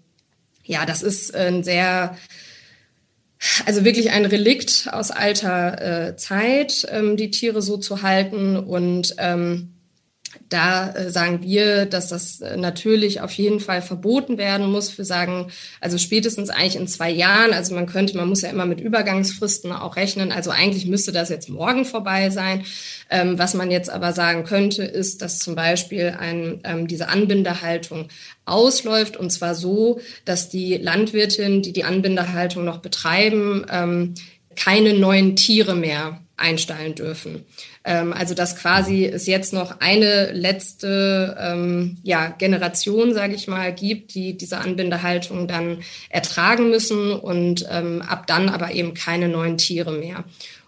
[0.64, 2.18] ja, das ist ein sehr
[3.68, 9.14] also wirklich ein Relikt aus alter äh, Zeit, ähm, die Tiere so zu halten und
[9.20, 9.77] ähm,
[10.50, 14.98] da äh, sagen wir, dass das äh, natürlich auf jeden Fall verboten werden muss.
[14.98, 18.66] Wir sagen, also spätestens eigentlich in zwei Jahren, also man könnte, man muss ja immer
[18.66, 22.64] mit Übergangsfristen auch rechnen, also eigentlich müsste das jetzt morgen vorbei sein.
[23.10, 28.08] Ähm, was man jetzt aber sagen könnte, ist, dass zum Beispiel ein, ähm, diese Anbindehaltung
[28.46, 34.16] ausläuft und zwar so, dass die Landwirtin, die die Anbindehaltung noch betreiben, ähm,
[34.56, 37.44] keine neuen Tiere mehr einstellen dürfen.
[37.84, 43.74] Ähm, also dass quasi es jetzt noch eine letzte ähm, ja, Generation, sage ich mal,
[43.74, 49.58] gibt, die diese Anbindehaltung dann ertragen müssen und ähm, ab dann aber eben keine neuen
[49.58, 50.24] Tiere mehr.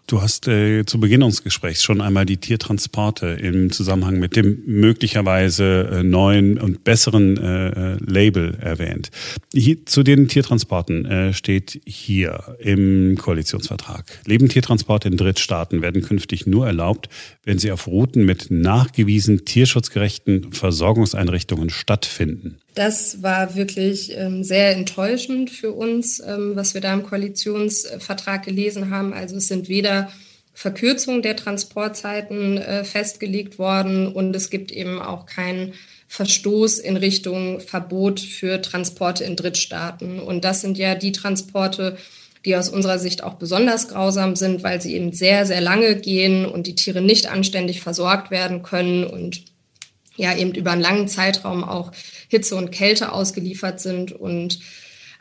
[0.10, 4.64] Du hast äh, zu Beginn unseres Gesprächs schon einmal die Tiertransporte im Zusammenhang mit dem
[4.66, 9.12] möglicherweise äh, neuen und besseren äh, äh Label erwähnt.
[9.54, 14.22] Hier, zu den Tiertransporten äh, steht hier im Koalitionsvertrag.
[14.26, 17.08] Lebendtiertransporte in Drittstaaten werden künftig nur erlaubt,
[17.44, 22.58] wenn sie auf Routen mit nachgewiesen tierschutzgerechten Versorgungseinrichtungen stattfinden.
[22.76, 28.90] Das war wirklich ähm, sehr enttäuschend für uns, ähm, was wir da im Koalitionsvertrag gelesen
[28.90, 29.14] haben.
[29.14, 30.10] Also es sind weder
[30.54, 35.74] Verkürzungen der Transportzeiten äh, festgelegt worden und es gibt eben auch keinen
[36.08, 40.20] Verstoß in Richtung Verbot für Transporte in Drittstaaten.
[40.20, 41.98] Und das sind ja die Transporte,
[42.46, 46.46] die aus unserer Sicht auch besonders grausam sind, weil sie eben sehr, sehr lange gehen
[46.46, 49.44] und die Tiere nicht anständig versorgt werden können und
[50.18, 51.92] ja eben über einen langen Zeitraum auch
[52.30, 54.60] Hitze und Kälte ausgeliefert sind und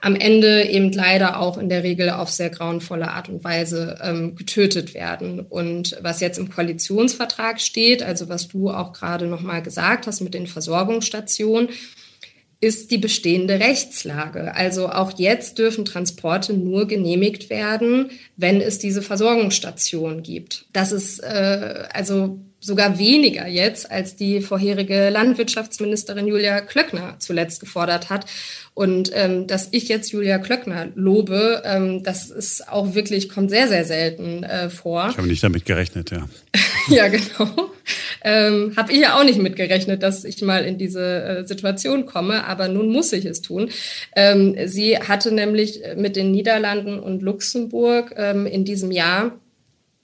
[0.01, 4.37] am Ende eben leider auch in der Regel auf sehr grauenvolle Art und Weise ähm,
[4.37, 5.41] getötet werden.
[5.41, 10.35] Und was jetzt im Koalitionsvertrag steht, also was du auch gerade nochmal gesagt hast mit
[10.35, 11.71] den Versorgungsstationen,
[12.61, 14.55] ist die bestehende Rechtslage.
[14.55, 20.67] Also auch jetzt dürfen Transporte nur genehmigt werden, wenn es diese Versorgungsstation gibt.
[20.73, 28.11] Das ist äh, also sogar weniger jetzt, als die vorherige Landwirtschaftsministerin Julia Klöckner zuletzt gefordert
[28.11, 28.27] hat.
[28.75, 33.69] Und ähm, dass ich jetzt Julia Klöckner lobe, ähm, das ist auch wirklich, kommt sehr,
[33.69, 35.09] sehr selten äh, vor.
[35.11, 36.29] Ich habe nicht damit gerechnet, ja.
[36.89, 37.71] ja, genau.
[38.23, 42.45] Ähm, habe ich ja auch nicht mitgerechnet, dass ich mal in diese äh, Situation komme,
[42.45, 43.71] aber nun muss ich es tun.
[44.17, 49.39] Ähm, sie hatte nämlich mit den Niederlanden und Luxemburg ähm, in diesem Jahr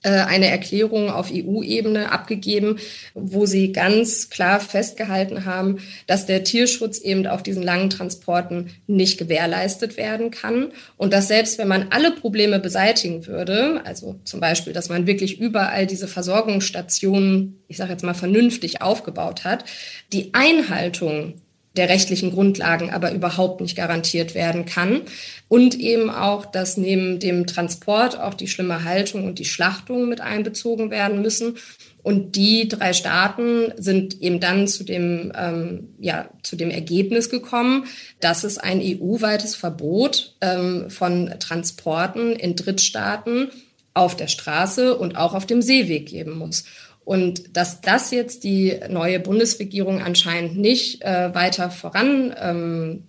[0.05, 2.79] eine Erklärung auf EU-Ebene abgegeben,
[3.15, 9.19] wo sie ganz klar festgehalten haben, dass der Tierschutz eben auf diesen langen Transporten nicht
[9.19, 10.73] gewährleistet werden kann.
[10.97, 15.41] Und dass selbst wenn man alle Probleme beseitigen würde, also zum Beispiel, dass man wirklich
[15.41, 19.65] überall diese Versorgungsstationen, ich sage jetzt mal vernünftig aufgebaut hat,
[20.13, 21.35] die Einhaltung
[21.77, 25.03] der rechtlichen Grundlagen aber überhaupt nicht garantiert werden kann.
[25.49, 30.21] Und eben auch, dass neben dem Transport auch die schlimme Haltung und die Schlachtung mit
[30.21, 31.57] einbezogen werden müssen.
[32.03, 37.87] Und die drei Staaten sind eben dann zu dem, ähm, ja, zu dem Ergebnis gekommen,
[38.21, 43.49] dass es ein EU-weites Verbot ähm, von Transporten in Drittstaaten
[43.95, 46.65] auf der Straße und auch auf dem Seeweg geben muss.
[47.05, 53.03] Und dass das jetzt die neue Bundesregierung anscheinend nicht äh, weiter voran ähm,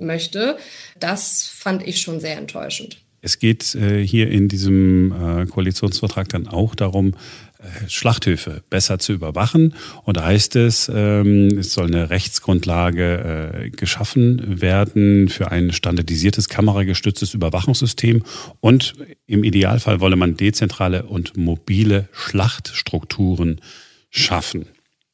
[0.00, 0.56] möchte,
[0.98, 2.98] das fand ich schon sehr enttäuschend.
[3.20, 7.14] Es geht äh, hier in diesem äh, Koalitionsvertrag dann auch darum,
[7.88, 9.74] Schlachthöfe besser zu überwachen.
[10.04, 16.48] Und da heißt es, ähm, es soll eine Rechtsgrundlage äh, geschaffen werden für ein standardisiertes
[16.48, 18.24] kameragestütztes Überwachungssystem.
[18.60, 18.94] Und
[19.26, 23.60] im Idealfall wolle man dezentrale und mobile Schlachtstrukturen
[24.10, 24.66] schaffen.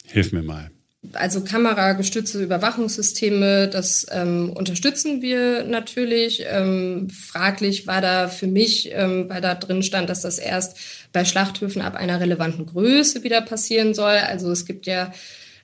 [0.07, 0.71] Hilf mir mal.
[1.15, 6.45] Also kameragestützte Überwachungssysteme, das ähm, unterstützen wir natürlich.
[6.47, 10.79] Ähm, fraglich war da für mich, ähm, weil da drin stand, dass das erst
[11.13, 14.17] bei Schlachthöfen ab einer relevanten Größe wieder passieren soll.
[14.17, 15.13] Also es gibt ja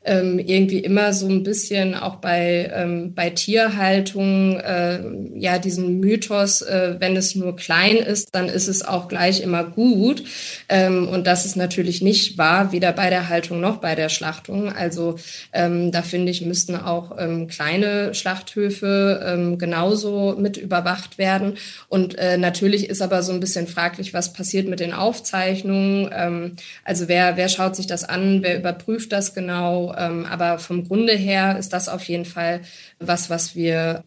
[0.04, 5.00] ähm, irgendwie immer so ein bisschen auch bei, ähm, bei Tierhaltung, äh,
[5.34, 9.64] ja, diesen Mythos, äh, wenn es nur klein ist, dann ist es auch gleich immer
[9.64, 10.22] gut.
[10.68, 14.72] Ähm, und das ist natürlich nicht wahr, weder bei der Haltung noch bei der Schlachtung.
[14.72, 15.16] Also
[15.52, 21.54] ähm, da finde ich, müssten auch ähm, kleine Schlachthöfe ähm, genauso mit überwacht werden.
[21.88, 26.56] Und äh, natürlich ist aber so ein bisschen fraglich, was passiert mit den Aufzeichnungen.
[26.84, 29.87] Also wer, wer schaut sich das an, wer überprüft das genau?
[29.96, 32.62] Ähm, aber vom Grunde her ist das auf jeden Fall
[32.98, 34.04] was, was wir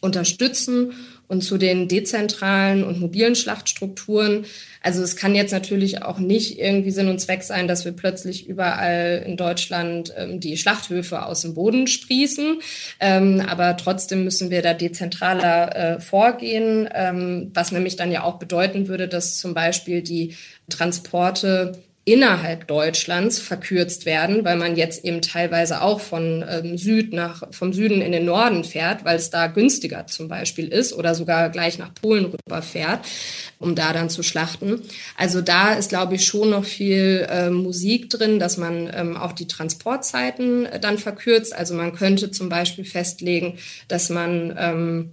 [0.00, 0.92] unterstützen.
[1.28, 4.46] Und zu den dezentralen und mobilen Schlachtstrukturen.
[4.82, 8.48] Also es kann jetzt natürlich auch nicht irgendwie Sinn und Zweck sein, dass wir plötzlich
[8.48, 12.58] überall in Deutschland ähm, die Schlachthöfe aus dem Boden sprießen.
[12.98, 18.40] Ähm, aber trotzdem müssen wir da dezentraler äh, vorgehen, ähm, was nämlich dann ja auch
[18.40, 20.34] bedeuten würde, dass zum Beispiel die
[20.68, 27.42] Transporte innerhalb Deutschlands verkürzt werden, weil man jetzt eben teilweise auch von ähm, Süd nach,
[27.52, 31.50] vom Süden in den Norden fährt, weil es da günstiger zum Beispiel ist oder sogar
[31.50, 33.06] gleich nach Polen rüber fährt,
[33.58, 34.80] um da dann zu schlachten.
[35.16, 39.32] Also da ist, glaube ich, schon noch viel äh, Musik drin, dass man ähm, auch
[39.32, 41.54] die Transportzeiten äh, dann verkürzt.
[41.54, 43.58] Also man könnte zum Beispiel festlegen,
[43.88, 45.12] dass man ähm,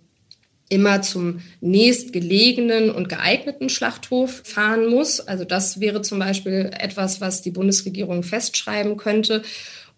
[0.70, 5.20] immer zum nächstgelegenen und geeigneten Schlachthof fahren muss.
[5.22, 9.44] Also das wäre zum Beispiel etwas, was die Bundesregierung festschreiben könnte.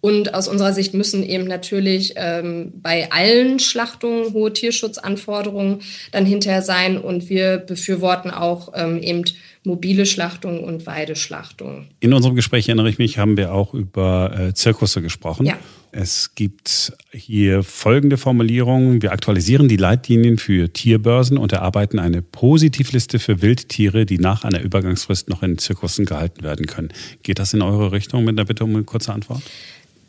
[0.01, 5.79] Und aus unserer Sicht müssen eben natürlich ähm, bei allen Schlachtungen hohe Tierschutzanforderungen
[6.11, 6.97] dann hinterher sein.
[6.97, 9.25] Und wir befürworten auch ähm, eben
[9.63, 11.89] mobile Schlachtungen und Weideschlachtungen.
[11.99, 15.45] In unserem Gespräch erinnere ich mich, haben wir auch über äh, Zirkusse gesprochen.
[15.45, 15.57] Ja.
[15.91, 19.01] Es gibt hier folgende Formulierung.
[19.01, 24.61] Wir aktualisieren die Leitlinien für Tierbörsen und erarbeiten eine Positivliste für Wildtiere, die nach einer
[24.61, 26.89] Übergangsfrist noch in Zirkussen gehalten werden können.
[27.23, 29.41] Geht das in eure Richtung mit einer Bitte um eine kurze Antwort?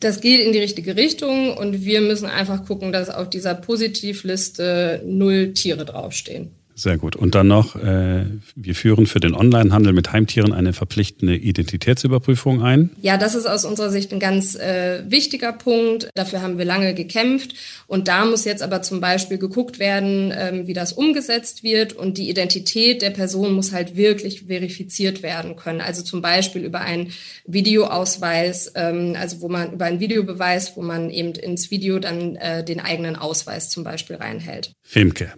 [0.00, 5.02] Das geht in die richtige Richtung und wir müssen einfach gucken, dass auf dieser Positivliste
[5.06, 6.50] null Tiere draufstehen.
[6.80, 7.14] Sehr gut.
[7.14, 8.24] Und dann noch, äh,
[8.56, 12.88] wir führen für den Onlinehandel mit Heimtieren eine verpflichtende Identitätsüberprüfung ein.
[13.02, 16.08] Ja, das ist aus unserer Sicht ein ganz äh, wichtiger Punkt.
[16.14, 17.52] Dafür haben wir lange gekämpft.
[17.86, 21.92] Und da muss jetzt aber zum Beispiel geguckt werden, ähm, wie das umgesetzt wird.
[21.92, 25.82] Und die Identität der Person muss halt wirklich verifiziert werden können.
[25.82, 27.12] Also zum Beispiel über einen
[27.44, 32.64] Videoausweis, ähm, also wo man über einen Videobeweis, wo man eben ins Video dann äh,
[32.64, 34.72] den eigenen Ausweis zum Beispiel reinhält.
[34.82, 35.34] Femke.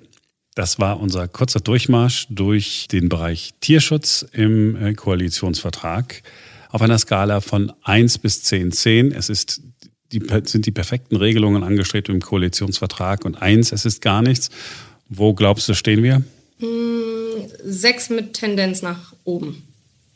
[0.54, 6.22] Das war unser kurzer Durchmarsch durch den Bereich Tierschutz im äh, Koalitionsvertrag
[6.68, 8.72] auf einer Skala von 1 bis 10.
[8.72, 9.62] 10, es ist
[10.12, 14.50] die, sind die perfekten Regelungen angestrebt im Koalitionsvertrag und 1, es ist gar nichts.
[15.08, 16.22] Wo glaubst du, stehen wir?
[16.58, 16.68] Hm,
[17.64, 19.71] sechs mit Tendenz nach oben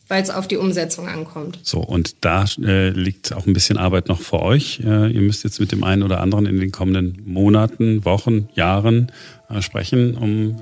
[0.09, 1.59] weil es auf die Umsetzung ankommt.
[1.63, 4.81] So, und da äh, liegt auch ein bisschen Arbeit noch vor euch.
[4.85, 9.11] Äh, ihr müsst jetzt mit dem einen oder anderen in den kommenden Monaten, Wochen, Jahren
[9.51, 10.55] äh, sprechen, um äh,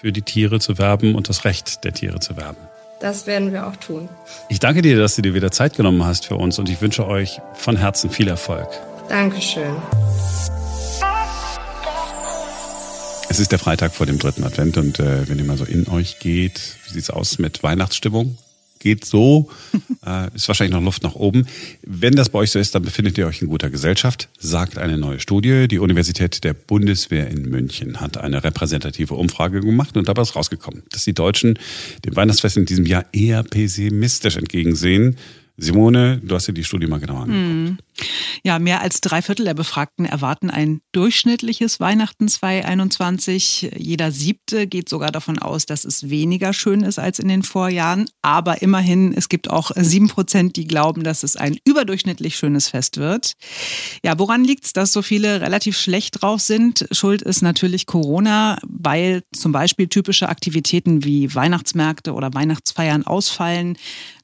[0.00, 2.58] für die Tiere zu werben und das Recht der Tiere zu werben.
[3.00, 4.08] Das werden wir auch tun.
[4.48, 7.06] Ich danke dir, dass du dir wieder Zeit genommen hast für uns und ich wünsche
[7.06, 8.68] euch von Herzen viel Erfolg.
[9.08, 9.74] Dankeschön.
[13.28, 15.88] Es ist der Freitag vor dem dritten Advent und äh, wenn ihr mal so in
[15.88, 18.36] euch geht, wie sieht es aus mit Weihnachtsstimmung?
[18.82, 19.48] Geht so.
[20.06, 21.46] äh, ist wahrscheinlich noch Luft nach oben.
[21.82, 24.98] Wenn das bei euch so ist, dann befindet ihr euch in guter Gesellschaft, sagt eine
[24.98, 25.68] neue Studie.
[25.68, 30.82] Die Universität der Bundeswehr in München hat eine repräsentative Umfrage gemacht und dabei ist rausgekommen,
[30.90, 31.58] dass die Deutschen
[32.04, 35.16] dem Weihnachtsfest in diesem Jahr eher pessimistisch entgegensehen.
[35.56, 37.68] Simone, du hast dir die Studie mal genauer angeguckt.
[37.68, 37.78] Hm.
[38.44, 43.70] Ja, mehr als drei Viertel der Befragten erwarten ein durchschnittliches Weihnachten 2021.
[43.76, 48.08] Jeder siebte geht sogar davon aus, dass es weniger schön ist als in den Vorjahren.
[48.22, 52.96] Aber immerhin, es gibt auch sieben Prozent, die glauben, dass es ein überdurchschnittlich schönes Fest
[52.96, 53.34] wird.
[54.02, 56.86] Ja, woran liegt es, dass so viele relativ schlecht drauf sind?
[56.90, 63.76] Schuld ist natürlich Corona, weil zum Beispiel typische Aktivitäten wie Weihnachtsmärkte oder Weihnachtsfeiern ausfallen.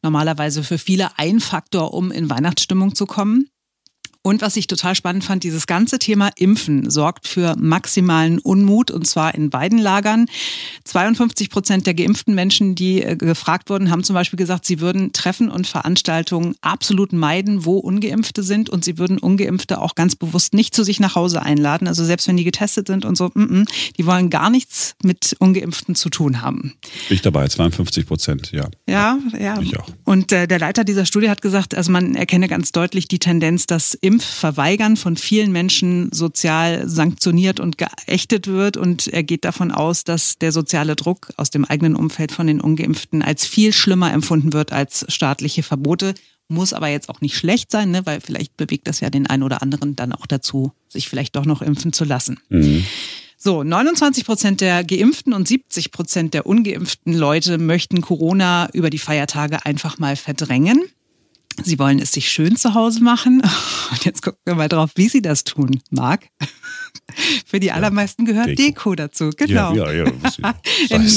[0.03, 3.49] Normalerweise für viele ein Faktor, um in Weihnachtsstimmung zu kommen.
[4.23, 9.07] Und was ich total spannend fand, dieses ganze Thema Impfen sorgt für maximalen Unmut und
[9.07, 10.27] zwar in beiden Lagern.
[10.85, 15.13] 52 Prozent der geimpften Menschen, die äh, gefragt wurden, haben zum Beispiel gesagt, sie würden
[15.13, 20.53] Treffen und Veranstaltungen absolut meiden, wo Ungeimpfte sind und sie würden Ungeimpfte auch ganz bewusst
[20.53, 21.87] nicht zu sich nach Hause einladen.
[21.87, 25.37] Also selbst wenn die getestet sind und so, mm -mm, die wollen gar nichts mit
[25.39, 26.75] Ungeimpften zu tun haben.
[27.09, 28.69] Ich dabei, 52 Prozent, ja.
[28.89, 29.61] Ja, ja.
[29.61, 29.89] Ich auch.
[30.05, 33.67] Und äh, der Leiter dieser Studie hat gesagt, also man erkenne ganz deutlich die Tendenz,
[33.67, 38.79] dass Impfverweigern von vielen Menschen sozial sanktioniert und geächtet wird.
[38.79, 42.63] Und er geht davon aus, dass der soziale Druck aus dem eigenen Umfeld von den
[42.63, 46.15] Ungeimpften als viel schlimmer empfunden wird als staatliche Verbote.
[46.49, 48.07] Muss aber jetzt auch nicht schlecht sein, ne?
[48.07, 51.45] weil vielleicht bewegt das ja den einen oder anderen dann auch dazu, sich vielleicht doch
[51.45, 52.41] noch impfen zu lassen.
[52.49, 52.87] Mhm.
[53.37, 58.99] So, 29 Prozent der Geimpften und 70 Prozent der ungeimpften Leute möchten Corona über die
[58.99, 60.83] Feiertage einfach mal verdrängen.
[61.65, 63.43] Sie wollen es sich schön zu Hause machen.
[63.91, 66.29] Und jetzt gucken wir mal drauf, wie Sie das tun, Marc.
[67.47, 69.31] Für die allermeisten gehört Deko, Deko dazu.
[69.37, 69.75] Genau.
[69.75, 70.55] Ja, ja, ja.
[70.91, 71.11] in,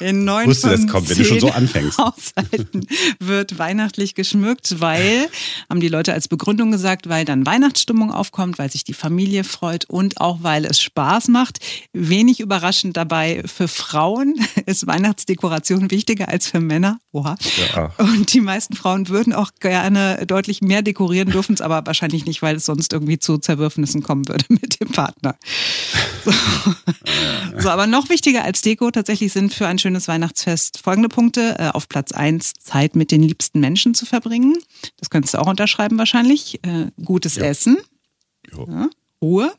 [0.00, 1.98] in neun Wusste, das kommt, wenn du schon so anfängst.
[1.98, 2.86] Haushalten
[3.18, 5.28] wird weihnachtlich geschmückt, weil,
[5.68, 9.84] haben die Leute als Begründung gesagt, weil dann Weihnachtsstimmung aufkommt, weil sich die Familie freut
[9.86, 11.58] und auch weil es Spaß macht.
[11.92, 17.00] Wenig überraschend dabei, für Frauen ist Weihnachtsdekoration wichtiger als für Männer.
[17.12, 17.36] Oha.
[17.74, 17.92] Ja.
[17.98, 19.73] Und die meisten Frauen würden auch gerne
[20.26, 24.28] deutlich mehr dekorieren, dürfen es aber wahrscheinlich nicht, weil es sonst irgendwie zu Zerwürfnissen kommen
[24.28, 25.36] würde mit dem Partner.
[26.24, 26.32] So.
[27.58, 27.70] so.
[27.70, 31.56] aber noch wichtiger als Deko tatsächlich sind für ein schönes Weihnachtsfest folgende Punkte.
[31.58, 34.56] Äh, auf Platz eins Zeit mit den liebsten Menschen zu verbringen.
[34.98, 36.60] Das könntest du auch unterschreiben wahrscheinlich.
[36.64, 37.44] Äh, gutes ja.
[37.44, 37.78] Essen.
[38.52, 38.88] Ja.
[39.20, 39.52] Ruhe.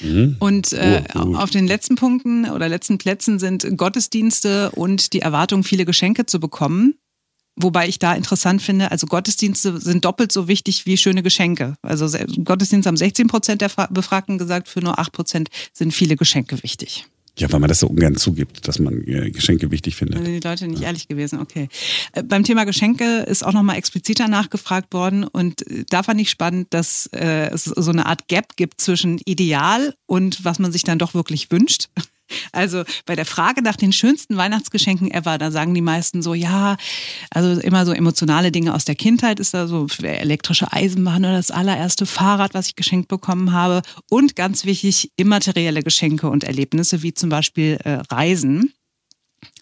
[0.00, 0.36] Mhm.
[0.38, 5.64] Und äh, oh, auf den letzten Punkten oder letzten Plätzen sind Gottesdienste und die Erwartung,
[5.64, 6.94] viele Geschenke zu bekommen.
[7.56, 11.76] Wobei ich da interessant finde, also Gottesdienste sind doppelt so wichtig wie schöne Geschenke.
[11.82, 12.06] Also
[12.44, 17.06] Gottesdienste haben 16 Prozent der Befragten gesagt, für nur 8 Prozent sind viele Geschenke wichtig.
[17.36, 20.20] Ja, weil man das so ungern zugibt, dass man äh, Geschenke wichtig findet.
[20.20, 21.68] Also die Leute nicht ehrlich gewesen, okay.
[22.12, 26.30] Äh, beim Thema Geschenke ist auch nochmal expliziter nachgefragt worden und äh, da fand ich
[26.30, 30.98] spannend, dass es so eine Art Gap gibt zwischen Ideal und was man sich dann
[30.98, 31.88] doch wirklich wünscht.
[32.52, 36.76] Also bei der Frage nach den schönsten Weihnachtsgeschenken ever, da sagen die meisten so, ja,
[37.30, 41.50] also immer so emotionale Dinge aus der Kindheit ist da so elektrische Eisenbahn oder das
[41.50, 43.82] allererste Fahrrad, was ich geschenkt bekommen habe.
[44.08, 48.72] Und ganz wichtig, immaterielle Geschenke und Erlebnisse, wie zum Beispiel äh, Reisen.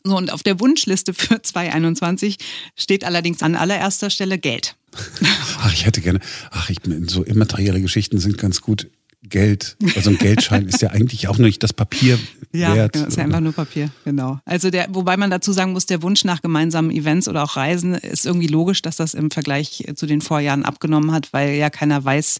[0.04, 2.38] So, und auf der Wunschliste für 2021
[2.76, 4.76] steht allerdings an allererster Stelle Geld.
[5.58, 6.20] Ach, ich hätte gerne,
[6.50, 8.88] ach, ich, so immaterielle Geschichten sind ganz gut.
[9.24, 12.18] Geld, also ein Geldschein ist ja eigentlich auch nicht das Papier
[12.52, 12.96] ja, wert.
[12.96, 14.40] Ja, ist ja einfach nur Papier, genau.
[14.44, 17.94] Also der, wobei man dazu sagen muss, der Wunsch nach gemeinsamen Events oder auch Reisen
[17.94, 22.04] ist irgendwie logisch, dass das im Vergleich zu den Vorjahren abgenommen hat, weil ja keiner
[22.04, 22.38] weiß,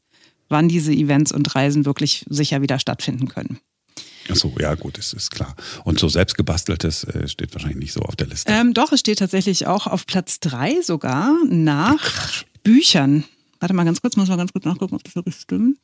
[0.48, 3.58] wann diese Events und Reisen wirklich sicher wieder stattfinden können.
[4.30, 5.54] Ach so, ja gut, das ist klar.
[5.84, 8.52] Und so selbstgebasteltes äh, steht wahrscheinlich nicht so auf der Liste.
[8.52, 13.24] Ähm, doch, es steht tatsächlich auch auf Platz drei sogar nach Büchern.
[13.60, 15.78] Warte mal ganz kurz, muss mal ganz kurz nachgucken, ob das wirklich stimmt.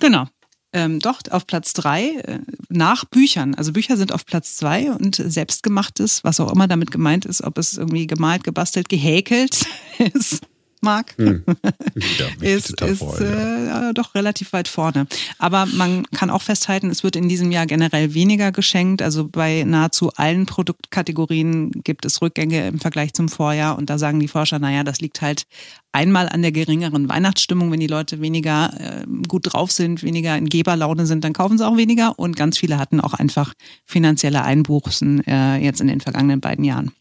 [0.00, 0.26] Genau.
[0.72, 3.54] Ähm, doch, auf Platz drei äh, nach Büchern.
[3.54, 7.56] Also Bücher sind auf Platz zwei und selbstgemachtes, was auch immer damit gemeint ist, ob
[7.56, 9.66] es irgendwie gemalt, gebastelt, gehäkelt
[10.12, 10.42] ist
[10.82, 11.42] mag, hm.
[12.18, 13.90] ja, ist, ist ja.
[13.90, 15.06] äh, doch relativ weit vorne.
[15.38, 19.02] Aber man kann auch festhalten, es wird in diesem Jahr generell weniger geschenkt.
[19.02, 23.76] Also bei nahezu allen Produktkategorien gibt es Rückgänge im Vergleich zum Vorjahr.
[23.76, 25.44] Und da sagen die Forscher, naja, das liegt halt
[25.92, 27.72] einmal an der geringeren Weihnachtsstimmung.
[27.72, 31.66] Wenn die Leute weniger äh, gut drauf sind, weniger in Geberlaune sind, dann kaufen sie
[31.66, 32.18] auch weniger.
[32.18, 36.92] Und ganz viele hatten auch einfach finanzielle Einbußen äh, jetzt in den vergangenen beiden Jahren.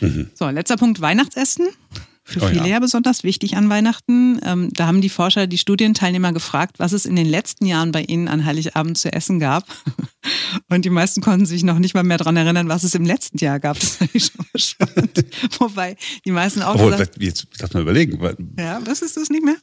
[0.00, 0.30] Mhm.
[0.34, 1.68] So, letzter Punkt, Weihnachtsessen
[2.32, 2.74] für oh, viele ja.
[2.74, 2.80] ja.
[2.80, 4.40] besonders wichtig an Weihnachten.
[4.44, 8.02] Ähm, da haben die Forscher die Studienteilnehmer gefragt, was es in den letzten Jahren bei
[8.02, 9.66] ihnen an Heiligabend zu essen gab.
[10.68, 13.38] Und die meisten konnten sich noch nicht mal mehr daran erinnern, was es im letzten
[13.38, 13.78] Jahr gab.
[13.82, 15.24] Das fand ich schon spannend.
[15.58, 16.78] Wobei die meisten auch.
[16.78, 18.18] Oh, gesagt, jetzt lass mal überlegen.
[18.58, 19.56] Ja, was ist das nicht mehr?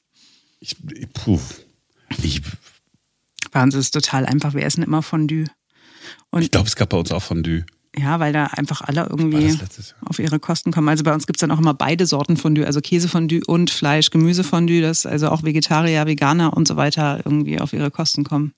[0.60, 0.76] Ich,
[1.14, 1.40] puh.
[2.22, 2.42] Ich,
[3.54, 4.54] uns ist total einfach.
[4.54, 5.46] Wir essen immer Fondue.
[6.32, 7.66] Und ich glaube, es gab bei uns auch Fondue.
[7.98, 9.58] Ja, weil da einfach alle irgendwie
[10.06, 10.90] auf ihre Kosten kommen.
[10.90, 14.12] Also bei uns gibt es dann auch immer beide Sorten Fondue, also Käsefondue und Fleisch,
[14.12, 18.54] Gemüsefondue, dass also auch Vegetarier, Veganer und so weiter irgendwie auf ihre Kosten kommen.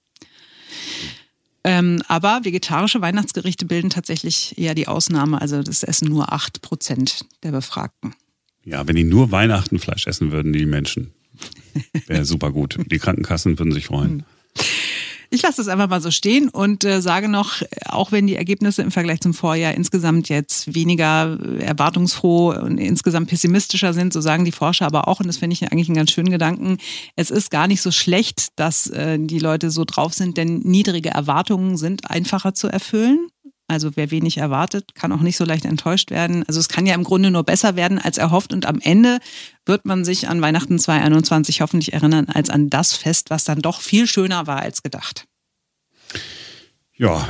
[1.64, 5.40] Ähm, aber vegetarische Weihnachtsgerichte bilden tatsächlich eher die Ausnahme.
[5.42, 8.14] Also das essen nur 8 Prozent der Befragten.
[8.64, 11.14] Ja, wenn die nur Weihnachten Fleisch essen würden, die Menschen,
[12.08, 12.78] wäre super gut.
[12.92, 14.24] Die Krankenkassen würden sich freuen.
[15.34, 18.82] Ich lasse das einfach mal so stehen und äh, sage noch, auch wenn die Ergebnisse
[18.82, 24.52] im Vergleich zum Vorjahr insgesamt jetzt weniger erwartungsfroh und insgesamt pessimistischer sind, so sagen die
[24.52, 26.80] Forscher aber auch, und das finde ich eigentlich einen ganz schönen Gedanken,
[27.16, 31.12] es ist gar nicht so schlecht, dass äh, die Leute so drauf sind, denn niedrige
[31.12, 33.30] Erwartungen sind einfacher zu erfüllen.
[33.72, 36.44] Also wer wenig erwartet, kann auch nicht so leicht enttäuscht werden.
[36.48, 39.20] Also es kann ja im Grunde nur besser werden als erhofft und am Ende
[39.66, 43.82] wird man sich an Weihnachten 2021 hoffentlich erinnern als an das Fest, was dann doch
[43.82, 45.26] viel schöner war als gedacht.
[46.96, 47.28] Ja.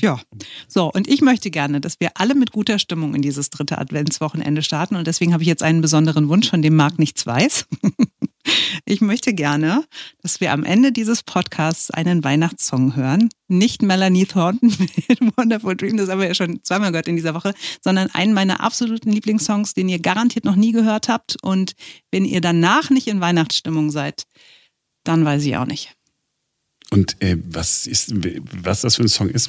[0.00, 0.20] Ja.
[0.68, 4.62] So, und ich möchte gerne, dass wir alle mit guter Stimmung in dieses dritte Adventswochenende
[4.62, 4.96] starten.
[4.96, 7.66] Und deswegen habe ich jetzt einen besonderen Wunsch, von dem Marc nichts weiß.
[8.86, 9.84] Ich möchte gerne,
[10.22, 13.28] dass wir am Ende dieses Podcasts einen Weihnachtssong hören.
[13.48, 17.34] Nicht Melanie Thornton mit Wonderful Dream, das haben wir ja schon zweimal gehört in dieser
[17.34, 21.36] Woche, sondern einen meiner absoluten Lieblingssongs, den ihr garantiert noch nie gehört habt.
[21.42, 21.74] Und
[22.10, 24.24] wenn ihr danach nicht in Weihnachtsstimmung seid,
[25.04, 25.94] dann weiß ich auch nicht.
[26.92, 28.12] Und äh, was ist,
[28.64, 29.48] was das für ein Song ist,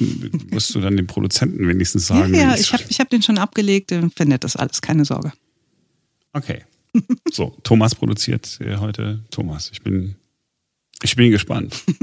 [0.50, 2.34] musst du dann dem Produzenten wenigstens sagen.
[2.34, 5.32] Ja, ja ich habe ich hab den schon abgelegt, findet das alles, keine Sorge.
[6.32, 6.64] Okay.
[7.32, 9.70] So, Thomas produziert äh, heute Thomas.
[9.72, 10.16] Ich bin,
[11.02, 11.74] ich bin gespannt.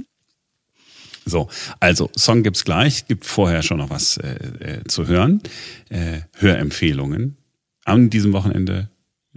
[1.26, 1.48] So,
[1.80, 5.44] also Song gibt's gleich, gibt vorher schon noch was äh, äh, zu hören.
[5.90, 7.38] Äh, Hörempfehlungen.
[7.86, 8.90] An diesem Wochenende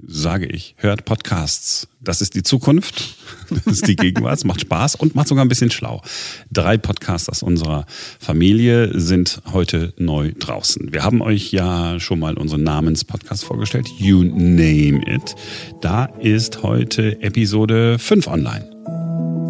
[0.07, 1.89] sage ich, hört Podcasts.
[2.01, 3.17] Das ist die Zukunft,
[3.51, 6.03] das ist die Gegenwart, es macht Spaß und macht sogar ein bisschen schlau.
[6.51, 7.87] Drei Podcasts aus unserer
[8.19, 10.93] Familie sind heute neu draußen.
[10.93, 15.37] Wir haben euch ja schon mal unseren Namenspodcast vorgestellt, You Name It.
[15.81, 19.42] Da ist heute Episode 5 online.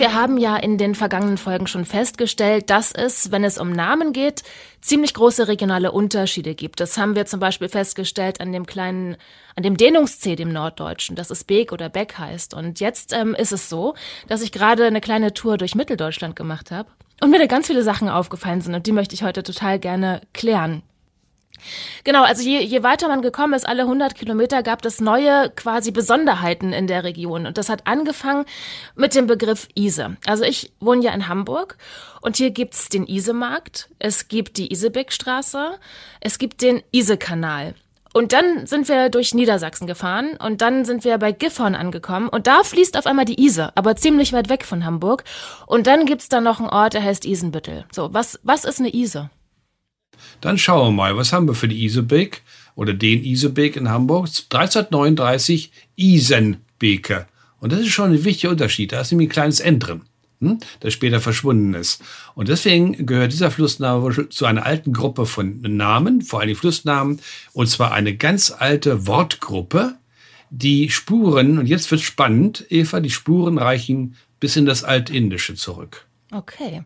[0.00, 4.14] Wir haben ja in den vergangenen Folgen schon festgestellt, dass es, wenn es um Namen
[4.14, 4.42] geht,
[4.80, 6.80] ziemlich große regionale Unterschiede gibt.
[6.80, 9.18] Das haben wir zum Beispiel festgestellt an dem kleinen,
[9.56, 12.54] an dem Dehnungs-C, dem Norddeutschen, dass es Beek oder Beck heißt.
[12.54, 13.92] Und jetzt ähm, ist es so,
[14.26, 16.88] dass ich gerade eine kleine Tour durch Mitteldeutschland gemacht habe
[17.20, 20.22] und mir da ganz viele Sachen aufgefallen sind und die möchte ich heute total gerne
[20.32, 20.82] klären.
[22.04, 25.90] Genau, also je, je weiter man gekommen ist, alle 100 Kilometer gab es neue quasi
[25.90, 27.46] Besonderheiten in der Region.
[27.46, 28.44] Und das hat angefangen
[28.94, 30.16] mit dem Begriff Ise.
[30.26, 31.76] Also ich wohne ja in Hamburg
[32.20, 35.78] und hier gibt's den Isemarkt, es gibt die Isebeckstraße,
[36.20, 37.74] es gibt den Isekanal.
[38.12, 42.48] Und dann sind wir durch Niedersachsen gefahren und dann sind wir bei Gifhorn angekommen und
[42.48, 45.22] da fließt auf einmal die Ise, aber ziemlich weit weg von Hamburg.
[45.66, 47.84] Und dann gibt's da noch einen Ort, der heißt Isenbüttel.
[47.92, 49.30] So, was, was ist eine Ise?
[50.40, 52.42] Dann schauen wir mal, was haben wir für die Isebeck
[52.74, 54.26] oder den Isebeck in Hamburg?
[54.26, 57.26] 1339 Isenbeke.
[57.60, 58.92] Und das ist schon ein wichtiger Unterschied.
[58.92, 60.02] Da ist nämlich ein kleines N drin,
[60.40, 62.02] hm, das später verschwunden ist.
[62.34, 67.20] Und deswegen gehört dieser Flussname zu einer alten Gruppe von Namen, vor allem Flussnamen,
[67.52, 69.96] und zwar eine ganz alte Wortgruppe.
[70.52, 76.06] Die Spuren, und jetzt wird spannend, Eva, die Spuren reichen bis in das Altindische zurück.
[76.32, 76.82] Okay.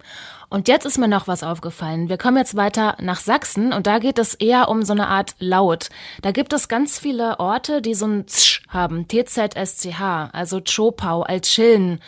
[0.49, 2.09] Und jetzt ist mir noch was aufgefallen.
[2.09, 5.35] Wir kommen jetzt weiter nach Sachsen und da geht es eher um so eine Art
[5.39, 5.91] Laut.
[6.23, 9.07] Da gibt es ganz viele Orte, die so ein Tsch haben.
[9.07, 12.01] TZSCH, also Chopau, Altschillen.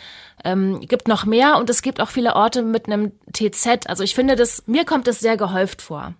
[0.43, 3.87] Ähm, gibt noch mehr und es gibt auch viele Orte mit einem TZ.
[3.87, 6.13] Also ich finde das, mir kommt das sehr gehäuft vor.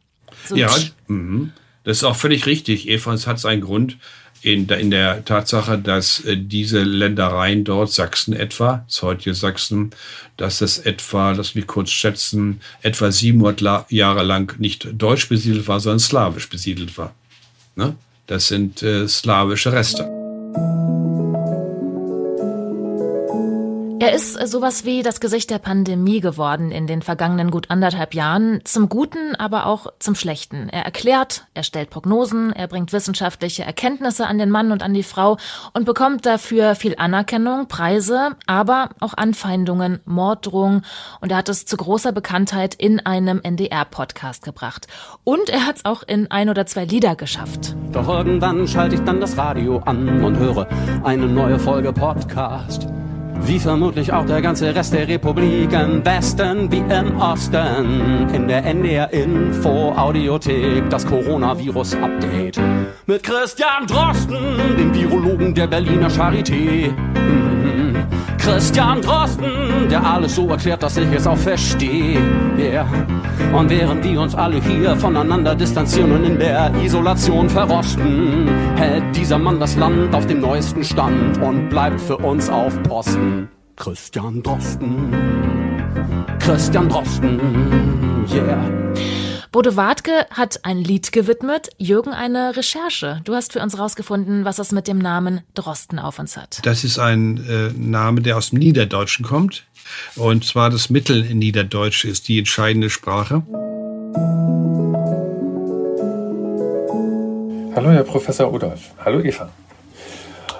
[0.45, 0.69] So ja,
[1.07, 1.49] mh.
[1.83, 2.87] das ist auch völlig richtig.
[2.87, 3.97] Eva, es hat seinen Grund
[4.41, 9.91] in der, in der Tatsache, dass äh, diese Ländereien dort, Sachsen etwa, das heutige Sachsen,
[10.37, 15.79] dass es etwa, lass mich kurz schätzen, etwa 700 Jahre lang nicht deutsch besiedelt war,
[15.79, 17.13] sondern slawisch besiedelt war.
[17.75, 17.95] Ne?
[18.27, 20.03] Das sind äh, slawische Reste.
[23.99, 28.61] Er ist sowas wie das Gesicht der Pandemie geworden in den vergangenen gut anderthalb Jahren,
[28.63, 30.69] zum Guten, aber auch zum Schlechten.
[30.69, 35.01] Er erklärt, er stellt Prognosen, er bringt wissenschaftliche Erkenntnisse an den Mann und an die
[35.01, 35.37] Frau
[35.73, 40.85] und bekommt dafür viel Anerkennung, Preise, aber auch Anfeindungen, Morddrohungen
[41.19, 44.85] und er hat es zu großer Bekanntheit in einem NDR-Podcast gebracht.
[45.23, 47.75] Und er hat es auch in ein oder zwei Lieder geschafft.
[47.93, 50.67] Doch irgendwann schalte ich dann das Radio an und höre
[51.03, 52.87] eine neue Folge Podcast.
[53.41, 58.29] Wie vermutlich auch der ganze Rest der Republik im Westen wie im Osten.
[58.33, 62.59] In der NDR Info Audiothek das Coronavirus Update.
[63.05, 64.37] Mit Christian Drosten,
[64.77, 66.93] dem Virologen der Berliner Charité.
[68.47, 72.17] Christian Drosten, der alles so erklärt, dass ich es auch verstehe.
[72.57, 72.87] Yeah.
[73.53, 79.37] Und während wir uns alle hier voneinander distanzieren und in der Isolation verrosten, hält dieser
[79.37, 83.49] Mann das Land auf dem neuesten Stand und bleibt für uns auf Posten.
[83.75, 85.13] Christian Drosten,
[86.39, 87.41] Christian Drosten,
[88.33, 88.63] yeah.
[89.51, 93.21] Bodo Wartke hat ein Lied gewidmet, Jürgen eine Recherche.
[93.23, 96.59] Du hast für uns rausgefunden, was es mit dem Namen Drosten auf uns hat.
[96.63, 99.65] Das ist ein äh, Name, der aus dem Niederdeutschen kommt.
[100.15, 103.43] Und zwar das Mittelniederdeutsch ist die entscheidende Sprache.
[107.73, 108.91] Hallo, Herr Professor Rudolf.
[109.03, 109.49] Hallo, Eva.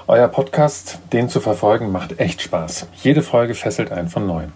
[0.08, 2.88] Euer Podcast, den zu verfolgen, macht echt Spaß.
[3.04, 4.54] Jede Folge fesselt einen von neuem.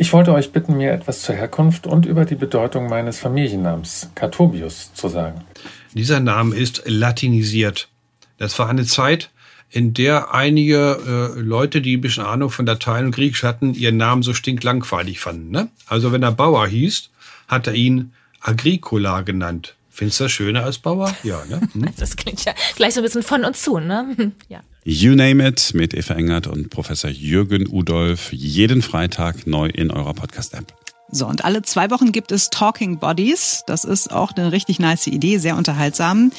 [0.00, 4.94] Ich wollte euch bitten, mir etwas zur Herkunft und über die Bedeutung meines Familiennamens Catobius
[4.94, 5.44] zu sagen.
[5.92, 7.90] Dieser Name ist latinisiert.
[8.38, 9.28] Das war eine Zeit,
[9.68, 13.98] in der einige äh, Leute, die ein bisschen Ahnung von Latein und Griechisch hatten, ihren
[13.98, 15.50] Namen so stinklangweilig fanden.
[15.50, 15.68] Ne?
[15.86, 17.10] Also wenn er Bauer hieß,
[17.46, 19.76] hat er ihn Agricola genannt.
[19.90, 21.14] Findest du das schöner als Bauer?
[21.24, 21.60] Ja, ne?
[21.74, 21.92] Hm?
[21.98, 24.32] Das klingt ja gleich so ein bisschen von uns zu, ne?
[24.48, 24.62] Ja.
[24.82, 30.14] You Name It mit Eva Engert und Professor Jürgen Udolf jeden Freitag neu in eurer
[30.14, 30.72] Podcast-App.
[31.12, 33.64] So, und alle zwei Wochen gibt es Talking Bodies.
[33.66, 36.30] Das ist auch eine richtig nice Idee, sehr unterhaltsam.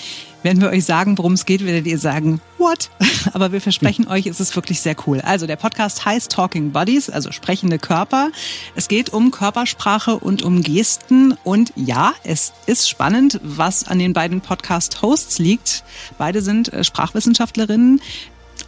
[0.43, 2.89] Wenn wir euch sagen, worum es geht, werdet ihr sagen, what?
[3.33, 5.21] Aber wir versprechen euch, es ist wirklich sehr cool.
[5.21, 8.31] Also der Podcast heißt Talking Bodies, also sprechende Körper.
[8.75, 11.37] Es geht um Körpersprache und um Gesten.
[11.43, 15.83] Und ja, es ist spannend, was an den beiden Podcast-Hosts liegt.
[16.17, 18.01] Beide sind äh, Sprachwissenschaftlerinnen.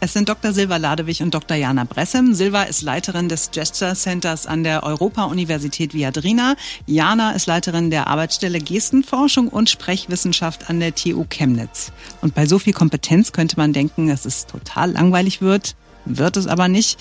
[0.04, 0.52] Es sind Dr.
[0.52, 1.56] Silva Ladewig und Dr.
[1.56, 2.34] Jana Bressem.
[2.34, 6.56] Silva ist Leiterin des Gesture Centers an der Europa-Universität Viadrina.
[6.84, 11.90] Jana ist Leiterin der Arbeitsstelle Gestenforschung und Sprechwissenschaft an der TU Chemnitz.
[12.20, 15.74] Und bei so viel Kompetenz könnte man denken, dass es total langweilig wird.
[16.04, 17.00] Wird es aber nicht.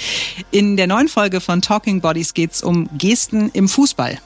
[0.52, 4.18] In der neuen Folge von Talking Bodies geht es um Gesten im Fußball.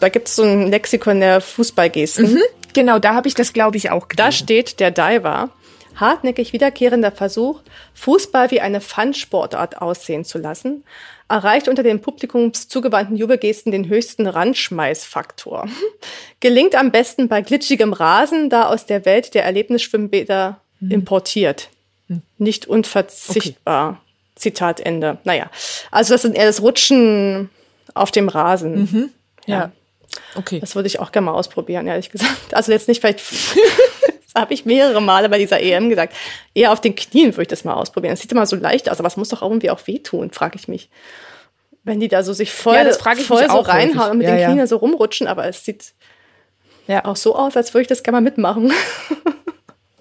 [0.00, 2.32] Da gibt es so ein Lexikon der Fußballgesten.
[2.32, 4.26] Mhm, genau, da habe ich das, glaube ich, auch gelesen.
[4.26, 5.50] Da steht der Diver
[5.96, 7.60] hartnäckig wiederkehrender Versuch,
[7.94, 10.84] Fußball wie eine Fun-Sportart aussehen zu lassen,
[11.28, 15.68] erreicht unter den publikumszugewandten Jubelgesten den höchsten Randschmeißfaktor.
[16.40, 20.90] Gelingt am besten bei glitschigem Rasen, da aus der Welt der Erlebnisschwimmbäder mhm.
[20.90, 21.70] importiert.
[22.08, 22.22] Mhm.
[22.38, 23.88] Nicht unverzichtbar.
[23.88, 24.00] Okay.
[24.36, 25.18] Zitat Ende.
[25.24, 25.50] Naja,
[25.90, 27.48] also das sind eher das Rutschen
[27.94, 28.82] auf dem Rasen.
[28.82, 29.10] Mhm.
[29.46, 29.56] Ja.
[29.56, 29.72] ja.
[30.34, 30.60] Okay.
[30.60, 32.54] Das würde ich auch gerne mal ausprobieren, ehrlich gesagt.
[32.54, 33.20] Also jetzt nicht vielleicht,
[34.36, 36.14] habe ich mehrere Male bei dieser EM gesagt.
[36.54, 38.12] Eher auf den Knien würde ich das mal ausprobieren.
[38.12, 40.68] Das sieht immer so leicht aus, aber es muss doch irgendwie auch wehtun, frage ich
[40.68, 40.90] mich.
[41.82, 44.58] Wenn die da so sich voll, ja, voll so reinhauen und mit ja, den Knien
[44.58, 44.66] ja.
[44.66, 45.94] so rumrutschen, aber es sieht
[46.86, 48.72] ja auch so aus, als würde ich das gerne mal mitmachen.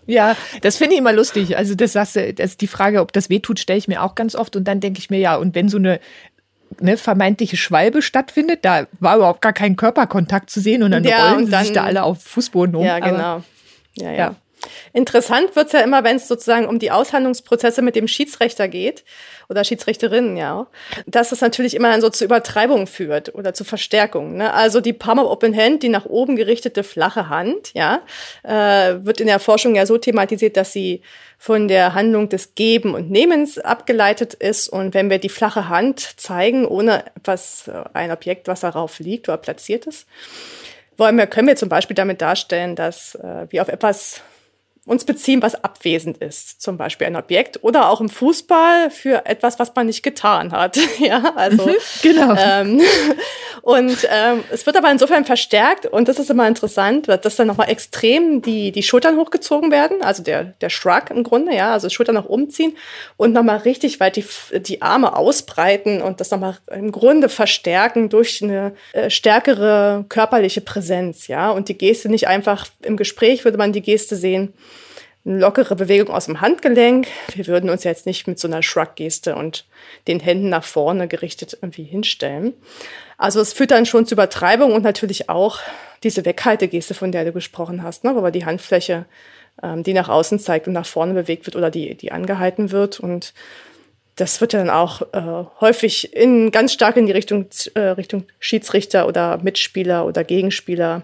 [0.07, 1.57] Ja, das finde ich immer lustig.
[1.57, 4.35] Also das sagst du, das die Frage, ob das wehtut, stelle ich mir auch ganz
[4.35, 4.55] oft.
[4.55, 5.99] Und dann denke ich mir, ja, und wenn so eine
[6.79, 11.29] ne, vermeintliche Schwalbe stattfindet, da war überhaupt gar kein Körperkontakt zu sehen und dann ja,
[11.29, 12.85] rollen und dann, sich da alle auf Fußboden um.
[12.85, 13.17] Ja, genau.
[13.17, 13.43] Aber,
[13.97, 14.35] ja, ja.
[14.93, 19.03] Interessant wird's ja immer, wenn es sozusagen um die Aushandlungsprozesse mit dem Schiedsrichter geht
[19.49, 20.67] oder Schiedsrichterinnen, ja,
[21.05, 24.37] dass es natürlich immer dann so zu Übertreibungen führt oder zu Verstärkung.
[24.37, 24.53] Ne?
[24.53, 28.01] Also die Palm of Open Hand, die nach oben gerichtete flache Hand, ja,
[28.43, 31.01] äh, wird in der Forschung ja so thematisiert, dass sie
[31.37, 34.69] von der Handlung des Geben und Nehmens abgeleitet ist.
[34.69, 39.29] Und wenn wir die flache Hand zeigen, ohne etwas, äh, ein Objekt, was darauf liegt
[39.29, 40.07] oder platziert ist,
[40.97, 44.21] wollen wir, können wir zum Beispiel damit darstellen, dass äh, wir auf etwas
[44.85, 49.57] uns beziehen, was abwesend ist, zum Beispiel ein Objekt oder auch im Fußball für etwas,
[49.57, 50.77] was man nicht getan hat.
[50.99, 52.35] ja, also mhm, genau.
[52.37, 52.81] Ähm,
[53.63, 57.69] und ähm, es wird aber insofern verstärkt und das ist immer interessant, dass dann nochmal
[57.69, 62.13] extrem die die Schultern hochgezogen werden, also der der Shrug im Grunde, ja, also Schultern
[62.13, 62.77] nach oben ziehen
[63.17, 64.25] und nochmal richtig weit die
[64.59, 71.25] die Arme ausbreiten und das nochmal im Grunde verstärken durch eine äh, stärkere körperliche Präsenz,
[71.27, 74.53] ja, und die Geste nicht einfach im Gespräch würde man die Geste sehen
[75.25, 77.07] eine lockere Bewegung aus dem Handgelenk.
[77.33, 79.65] Wir würden uns jetzt nicht mit so einer Shrug-Geste und
[80.07, 82.53] den Händen nach vorne gerichtet irgendwie hinstellen.
[83.17, 85.59] Also es führt dann schon zu Übertreibung und natürlich auch
[86.03, 88.15] diese Weghaltegeste, von der du gesprochen hast, ne?
[88.15, 89.05] wo die Handfläche,
[89.63, 92.99] ähm, die nach außen zeigt und nach vorne bewegt wird oder die, die angehalten wird.
[92.99, 93.33] Und
[94.15, 98.25] das wird ja dann auch äh, häufig in, ganz stark in die Richtung, äh, Richtung
[98.39, 101.03] Schiedsrichter oder Mitspieler oder Gegenspieler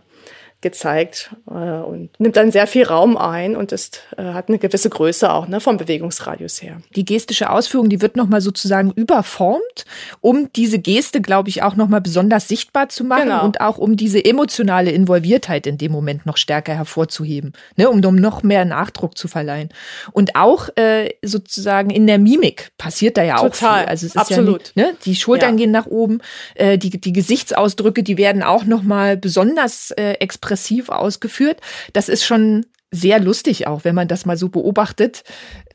[0.62, 4.90] gezeigt äh, und nimmt dann sehr viel Raum ein und ist, äh, hat eine gewisse
[4.90, 6.82] Größe auch ne, vom Bewegungsradius her.
[6.96, 9.86] Die gestische Ausführung, die wird nochmal sozusagen überformt,
[10.22, 13.44] um diese Geste, glaube ich, auch nochmal besonders sichtbar zu machen genau.
[13.44, 18.16] und auch um diese emotionale Involviertheit in dem Moment noch stärker hervorzuheben, ne, um, um
[18.16, 19.70] noch mehr Nachdruck zu verleihen.
[20.12, 23.50] Und auch äh, sozusagen in der Mimik passiert da ja Total.
[23.50, 23.90] auch viel.
[23.90, 24.74] Also es ist Absolut.
[24.76, 25.64] Ja, ne, die Schultern ja.
[25.66, 26.22] gehen nach oben,
[26.54, 31.62] äh, die, die Gesichtsausdrücke, die werden auch nochmal besonders äh, expressiv expressiv ausgeführt.
[31.94, 35.24] Das ist schon sehr lustig auch, wenn man das mal so beobachtet.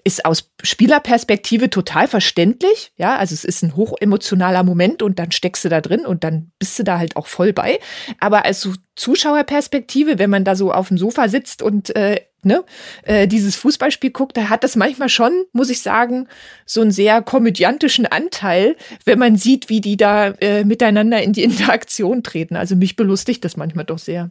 [0.04, 2.92] Ist aus Spielerperspektive total verständlich.
[2.96, 6.52] Ja, also es ist ein hochemotionaler Moment und dann steckst du da drin und dann
[6.58, 7.80] bist du da halt auch voll bei.
[8.20, 12.64] Aber als Zuschauerperspektive, wenn man da so auf dem Sofa sitzt und äh, ne,
[13.02, 16.28] äh, dieses Fußballspiel guckt, da hat das manchmal schon, muss ich sagen,
[16.64, 21.42] so einen sehr komödiantischen Anteil, wenn man sieht, wie die da äh, miteinander in die
[21.42, 22.56] Interaktion treten.
[22.56, 24.30] Also mich belustigt das manchmal doch sehr.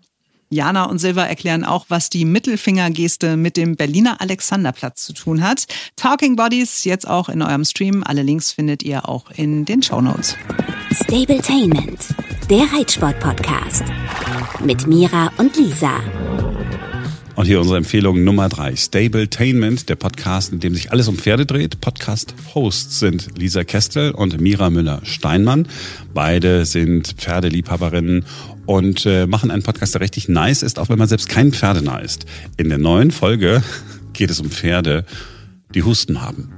[0.50, 5.66] Jana und Silva erklären auch, was die Mittelfingergeste mit dem Berliner Alexanderplatz zu tun hat.
[5.96, 8.04] Talking Bodies jetzt auch in eurem Stream.
[8.06, 10.36] Alle Links findet ihr auch in den Show Notes.
[10.92, 12.08] Stabletainment,
[12.50, 13.84] der Reitsport-Podcast
[14.64, 16.00] mit Mira und Lisa.
[17.36, 18.78] Und hier unsere Empfehlung Nummer drei.
[18.78, 21.82] Stabletainment, der Podcast, in dem sich alles um Pferde dreht.
[21.82, 25.68] Podcast-Hosts sind Lisa Kestel und Mira Müller-Steinmann.
[26.14, 28.24] Beide sind Pferdeliebhaberinnen
[28.66, 32.00] und äh, machen einen Podcast, der richtig nice ist, auch wenn man selbst kein Pferdenah
[32.00, 32.26] ist.
[32.58, 33.64] In der neuen Folge
[34.14, 35.06] geht es um Pferde,
[35.74, 36.52] die Husten haben.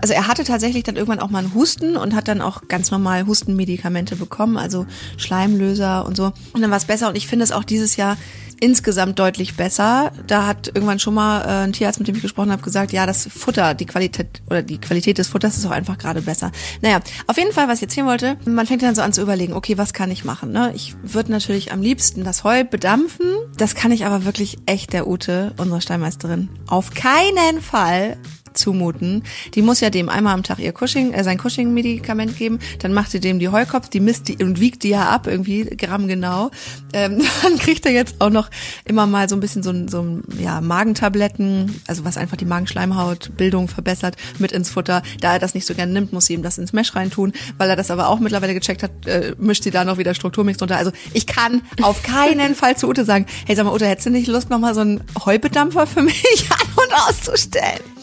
[0.00, 2.90] Also er hatte tatsächlich dann irgendwann auch mal einen Husten und hat dann auch ganz
[2.90, 4.86] normal Hustenmedikamente bekommen, also
[5.16, 6.32] Schleimlöser und so.
[6.52, 8.16] Und dann war es besser und ich finde es auch dieses Jahr
[8.60, 10.12] insgesamt deutlich besser.
[10.26, 13.06] Da hat irgendwann schon mal äh, ein Tierarzt, mit dem ich gesprochen habe, gesagt, ja,
[13.06, 16.52] das Futter, die Qualität oder die Qualität des Futters ist auch einfach gerade besser.
[16.80, 19.52] Naja, auf jeden Fall, was ich erzählen wollte, man fängt dann so an zu überlegen,
[19.52, 20.52] okay, was kann ich machen?
[20.52, 20.72] Ne?
[20.74, 23.26] Ich würde natürlich am liebsten das Heu bedampfen.
[23.56, 28.16] Das kann ich aber wirklich echt der Ute, unsere Steinmeisterin, auf keinen Fall
[28.58, 29.22] zumuten.
[29.54, 33.10] Die muss ja dem einmal am Tag ihr Cushing, äh, sein Cushing-Medikament geben, dann macht
[33.10, 36.50] sie dem die Heukopf, die misst die und wiegt die ja ab, irgendwie Gramm genau.
[36.92, 38.50] Ähm, dann kriegt er jetzt auch noch
[38.84, 42.44] immer mal so ein bisschen so ein, so ein ja, Magentabletten, also was einfach die
[42.44, 45.02] Magenschleimhautbildung verbessert, mit ins Futter.
[45.20, 47.70] Da er das nicht so gerne nimmt, muss sie ihm das ins Mesh reintun, weil
[47.70, 50.76] er das aber auch mittlerweile gecheckt hat, äh, mischt sie da noch wieder Strukturmix drunter.
[50.76, 54.10] Also ich kann auf keinen Fall zu Ute sagen, hey sag mal Ute, hättest du
[54.10, 57.97] nicht Lust, noch mal so einen Heubedampfer für mich an und auszustellen?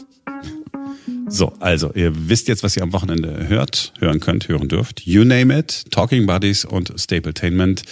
[1.36, 5.02] So, also ihr wisst jetzt, was ihr am Wochenende hört, hören könnt, hören dürft.
[5.02, 7.84] You name it, Talking Buddies und Stabletainment.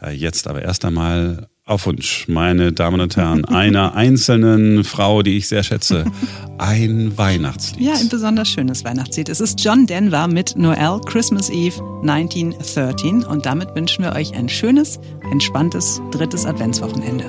[0.00, 5.36] Äh, jetzt aber erst einmal auf Wunsch, meine Damen und Herren, einer einzelnen Frau, die
[5.36, 6.04] ich sehr schätze,
[6.58, 7.84] ein Weihnachtslied.
[7.84, 9.28] Ja, ein besonders schönes Weihnachtslied.
[9.28, 14.48] Es ist John Denver mit Noel Christmas Eve 1913 und damit wünschen wir euch ein
[14.48, 15.00] schönes,
[15.32, 17.24] entspanntes drittes Adventswochenende.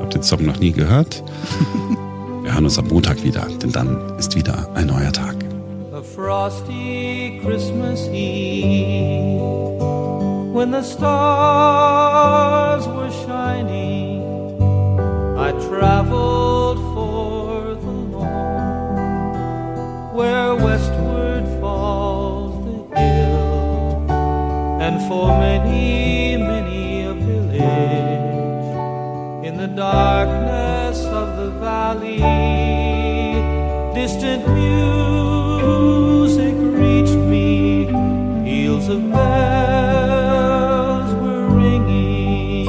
[0.00, 1.22] Habt ihr den Song noch nie gehört?
[2.46, 5.34] Wir hören uns am Montag wieder, denn dann ist wieder ein neuer Tag.
[5.92, 9.40] A frosty Christmas Eve
[10.54, 14.22] when the stars were shining
[15.36, 17.96] I traveled for the
[20.16, 24.06] where westward falls the hill
[24.80, 28.36] and for many many a village
[29.44, 30.45] in the darkness
[31.60, 32.18] valley.
[33.94, 37.86] Distant music reached me.
[38.44, 42.66] Peals of bells were ringing.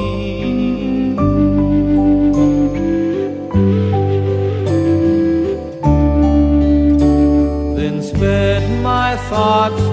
[7.76, 9.87] Then sped my thoughts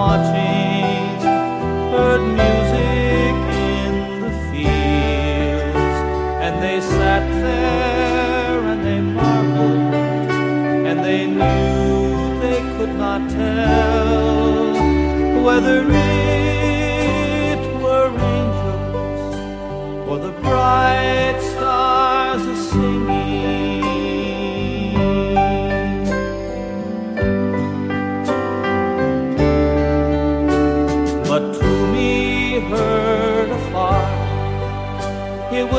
[0.00, 1.20] watching
[1.92, 3.34] heard music
[3.80, 3.94] in
[4.24, 5.96] the fields
[6.44, 9.94] and they sat there and they marveled
[10.88, 14.72] and they knew they could not tell
[15.46, 15.78] whether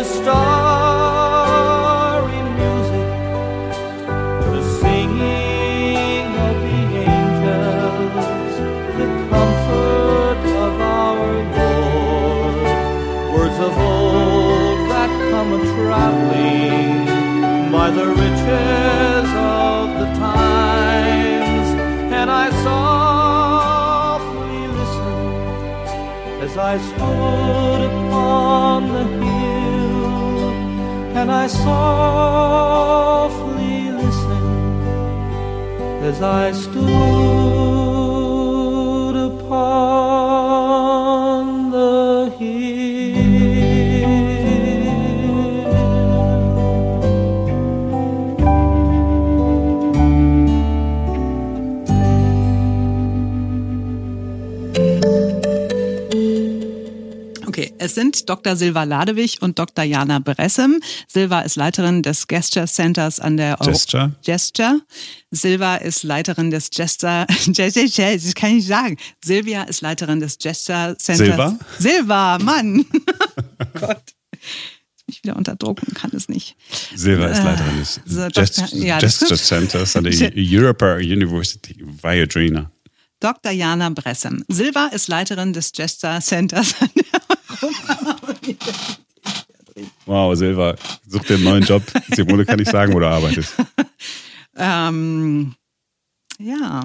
[0.02, 1.62] it was starry
[2.58, 3.10] music
[4.52, 6.80] the singing of the
[7.12, 8.56] angels
[8.98, 12.66] the comfort of our Lord.
[13.34, 16.92] Words of old that come a traveling
[17.72, 21.70] by the riches of the times.
[22.20, 29.21] And I softly listened as I stood upon the
[31.22, 33.12] and I softly
[33.92, 34.84] listened
[36.04, 37.71] as I stood
[57.82, 58.56] es sind Dr.
[58.56, 59.84] Silva Ladewig und Dr.
[59.84, 60.80] Jana Bressem.
[61.08, 64.12] Silva ist Leiterin des Gesture Centers an der Euro Gesture?
[64.24, 64.82] Gesture.
[65.32, 68.98] Silva ist Leiterin des Gesture, das kann ich sagen.
[69.24, 71.18] Silvia ist Leiterin des Gesture Centers.
[71.28, 71.60] Silva?
[71.80, 72.86] Silva, Mann.
[73.80, 74.04] Gott.
[75.08, 76.56] Ich wieder unter Druck und kann es nicht.
[76.96, 78.22] Silva ist Leiterin des So,
[78.78, 82.72] ja, Gesture ist- Centers an der Europa University Viadrina.
[83.20, 83.52] Dr.
[83.52, 84.44] Jana Bressem.
[84.48, 87.21] Silva ist Leiterin des Gesture Centers an der
[90.06, 90.76] Wow, Silva,
[91.08, 91.82] such dir einen neuen Job.
[92.14, 93.56] Simone kann ich sagen, wo du arbeitest.
[94.58, 95.56] Ähm,
[96.38, 96.84] ja.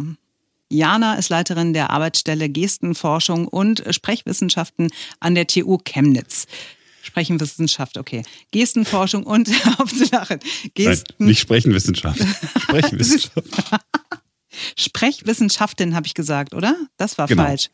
[0.71, 4.89] Jana ist Leiterin der Arbeitsstelle Gestenforschung und Sprechwissenschaften
[5.19, 6.47] an der TU Chemnitz.
[7.03, 8.23] Sprechenwissenschaft, okay.
[8.53, 9.49] Gestenforschung und
[9.79, 11.27] Hauptsache Nein, Gesten.
[11.27, 12.21] nicht Sprechenwissenschaft.
[12.61, 13.49] Sprechenwissenschaft.
[14.79, 16.77] Sprechwissenschaftin habe ich gesagt, oder?
[16.97, 17.45] Das war Genau.
[17.45, 17.69] falsch.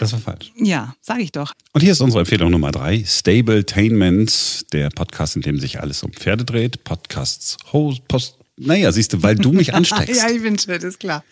[0.00, 0.52] Das war falsch.
[0.56, 1.52] Ja, sage ich doch.
[1.72, 3.04] Und hier ist unsere Empfehlung Nummer drei.
[3.06, 6.84] Stabletainment, der Podcast, in dem sich alles um Pferde dreht.
[6.84, 8.36] Podcasts, Host, Post.
[8.56, 10.16] Naja, siehst du, weil du mich ansteckst.
[10.16, 11.22] ja, ich bin schön, ist klar.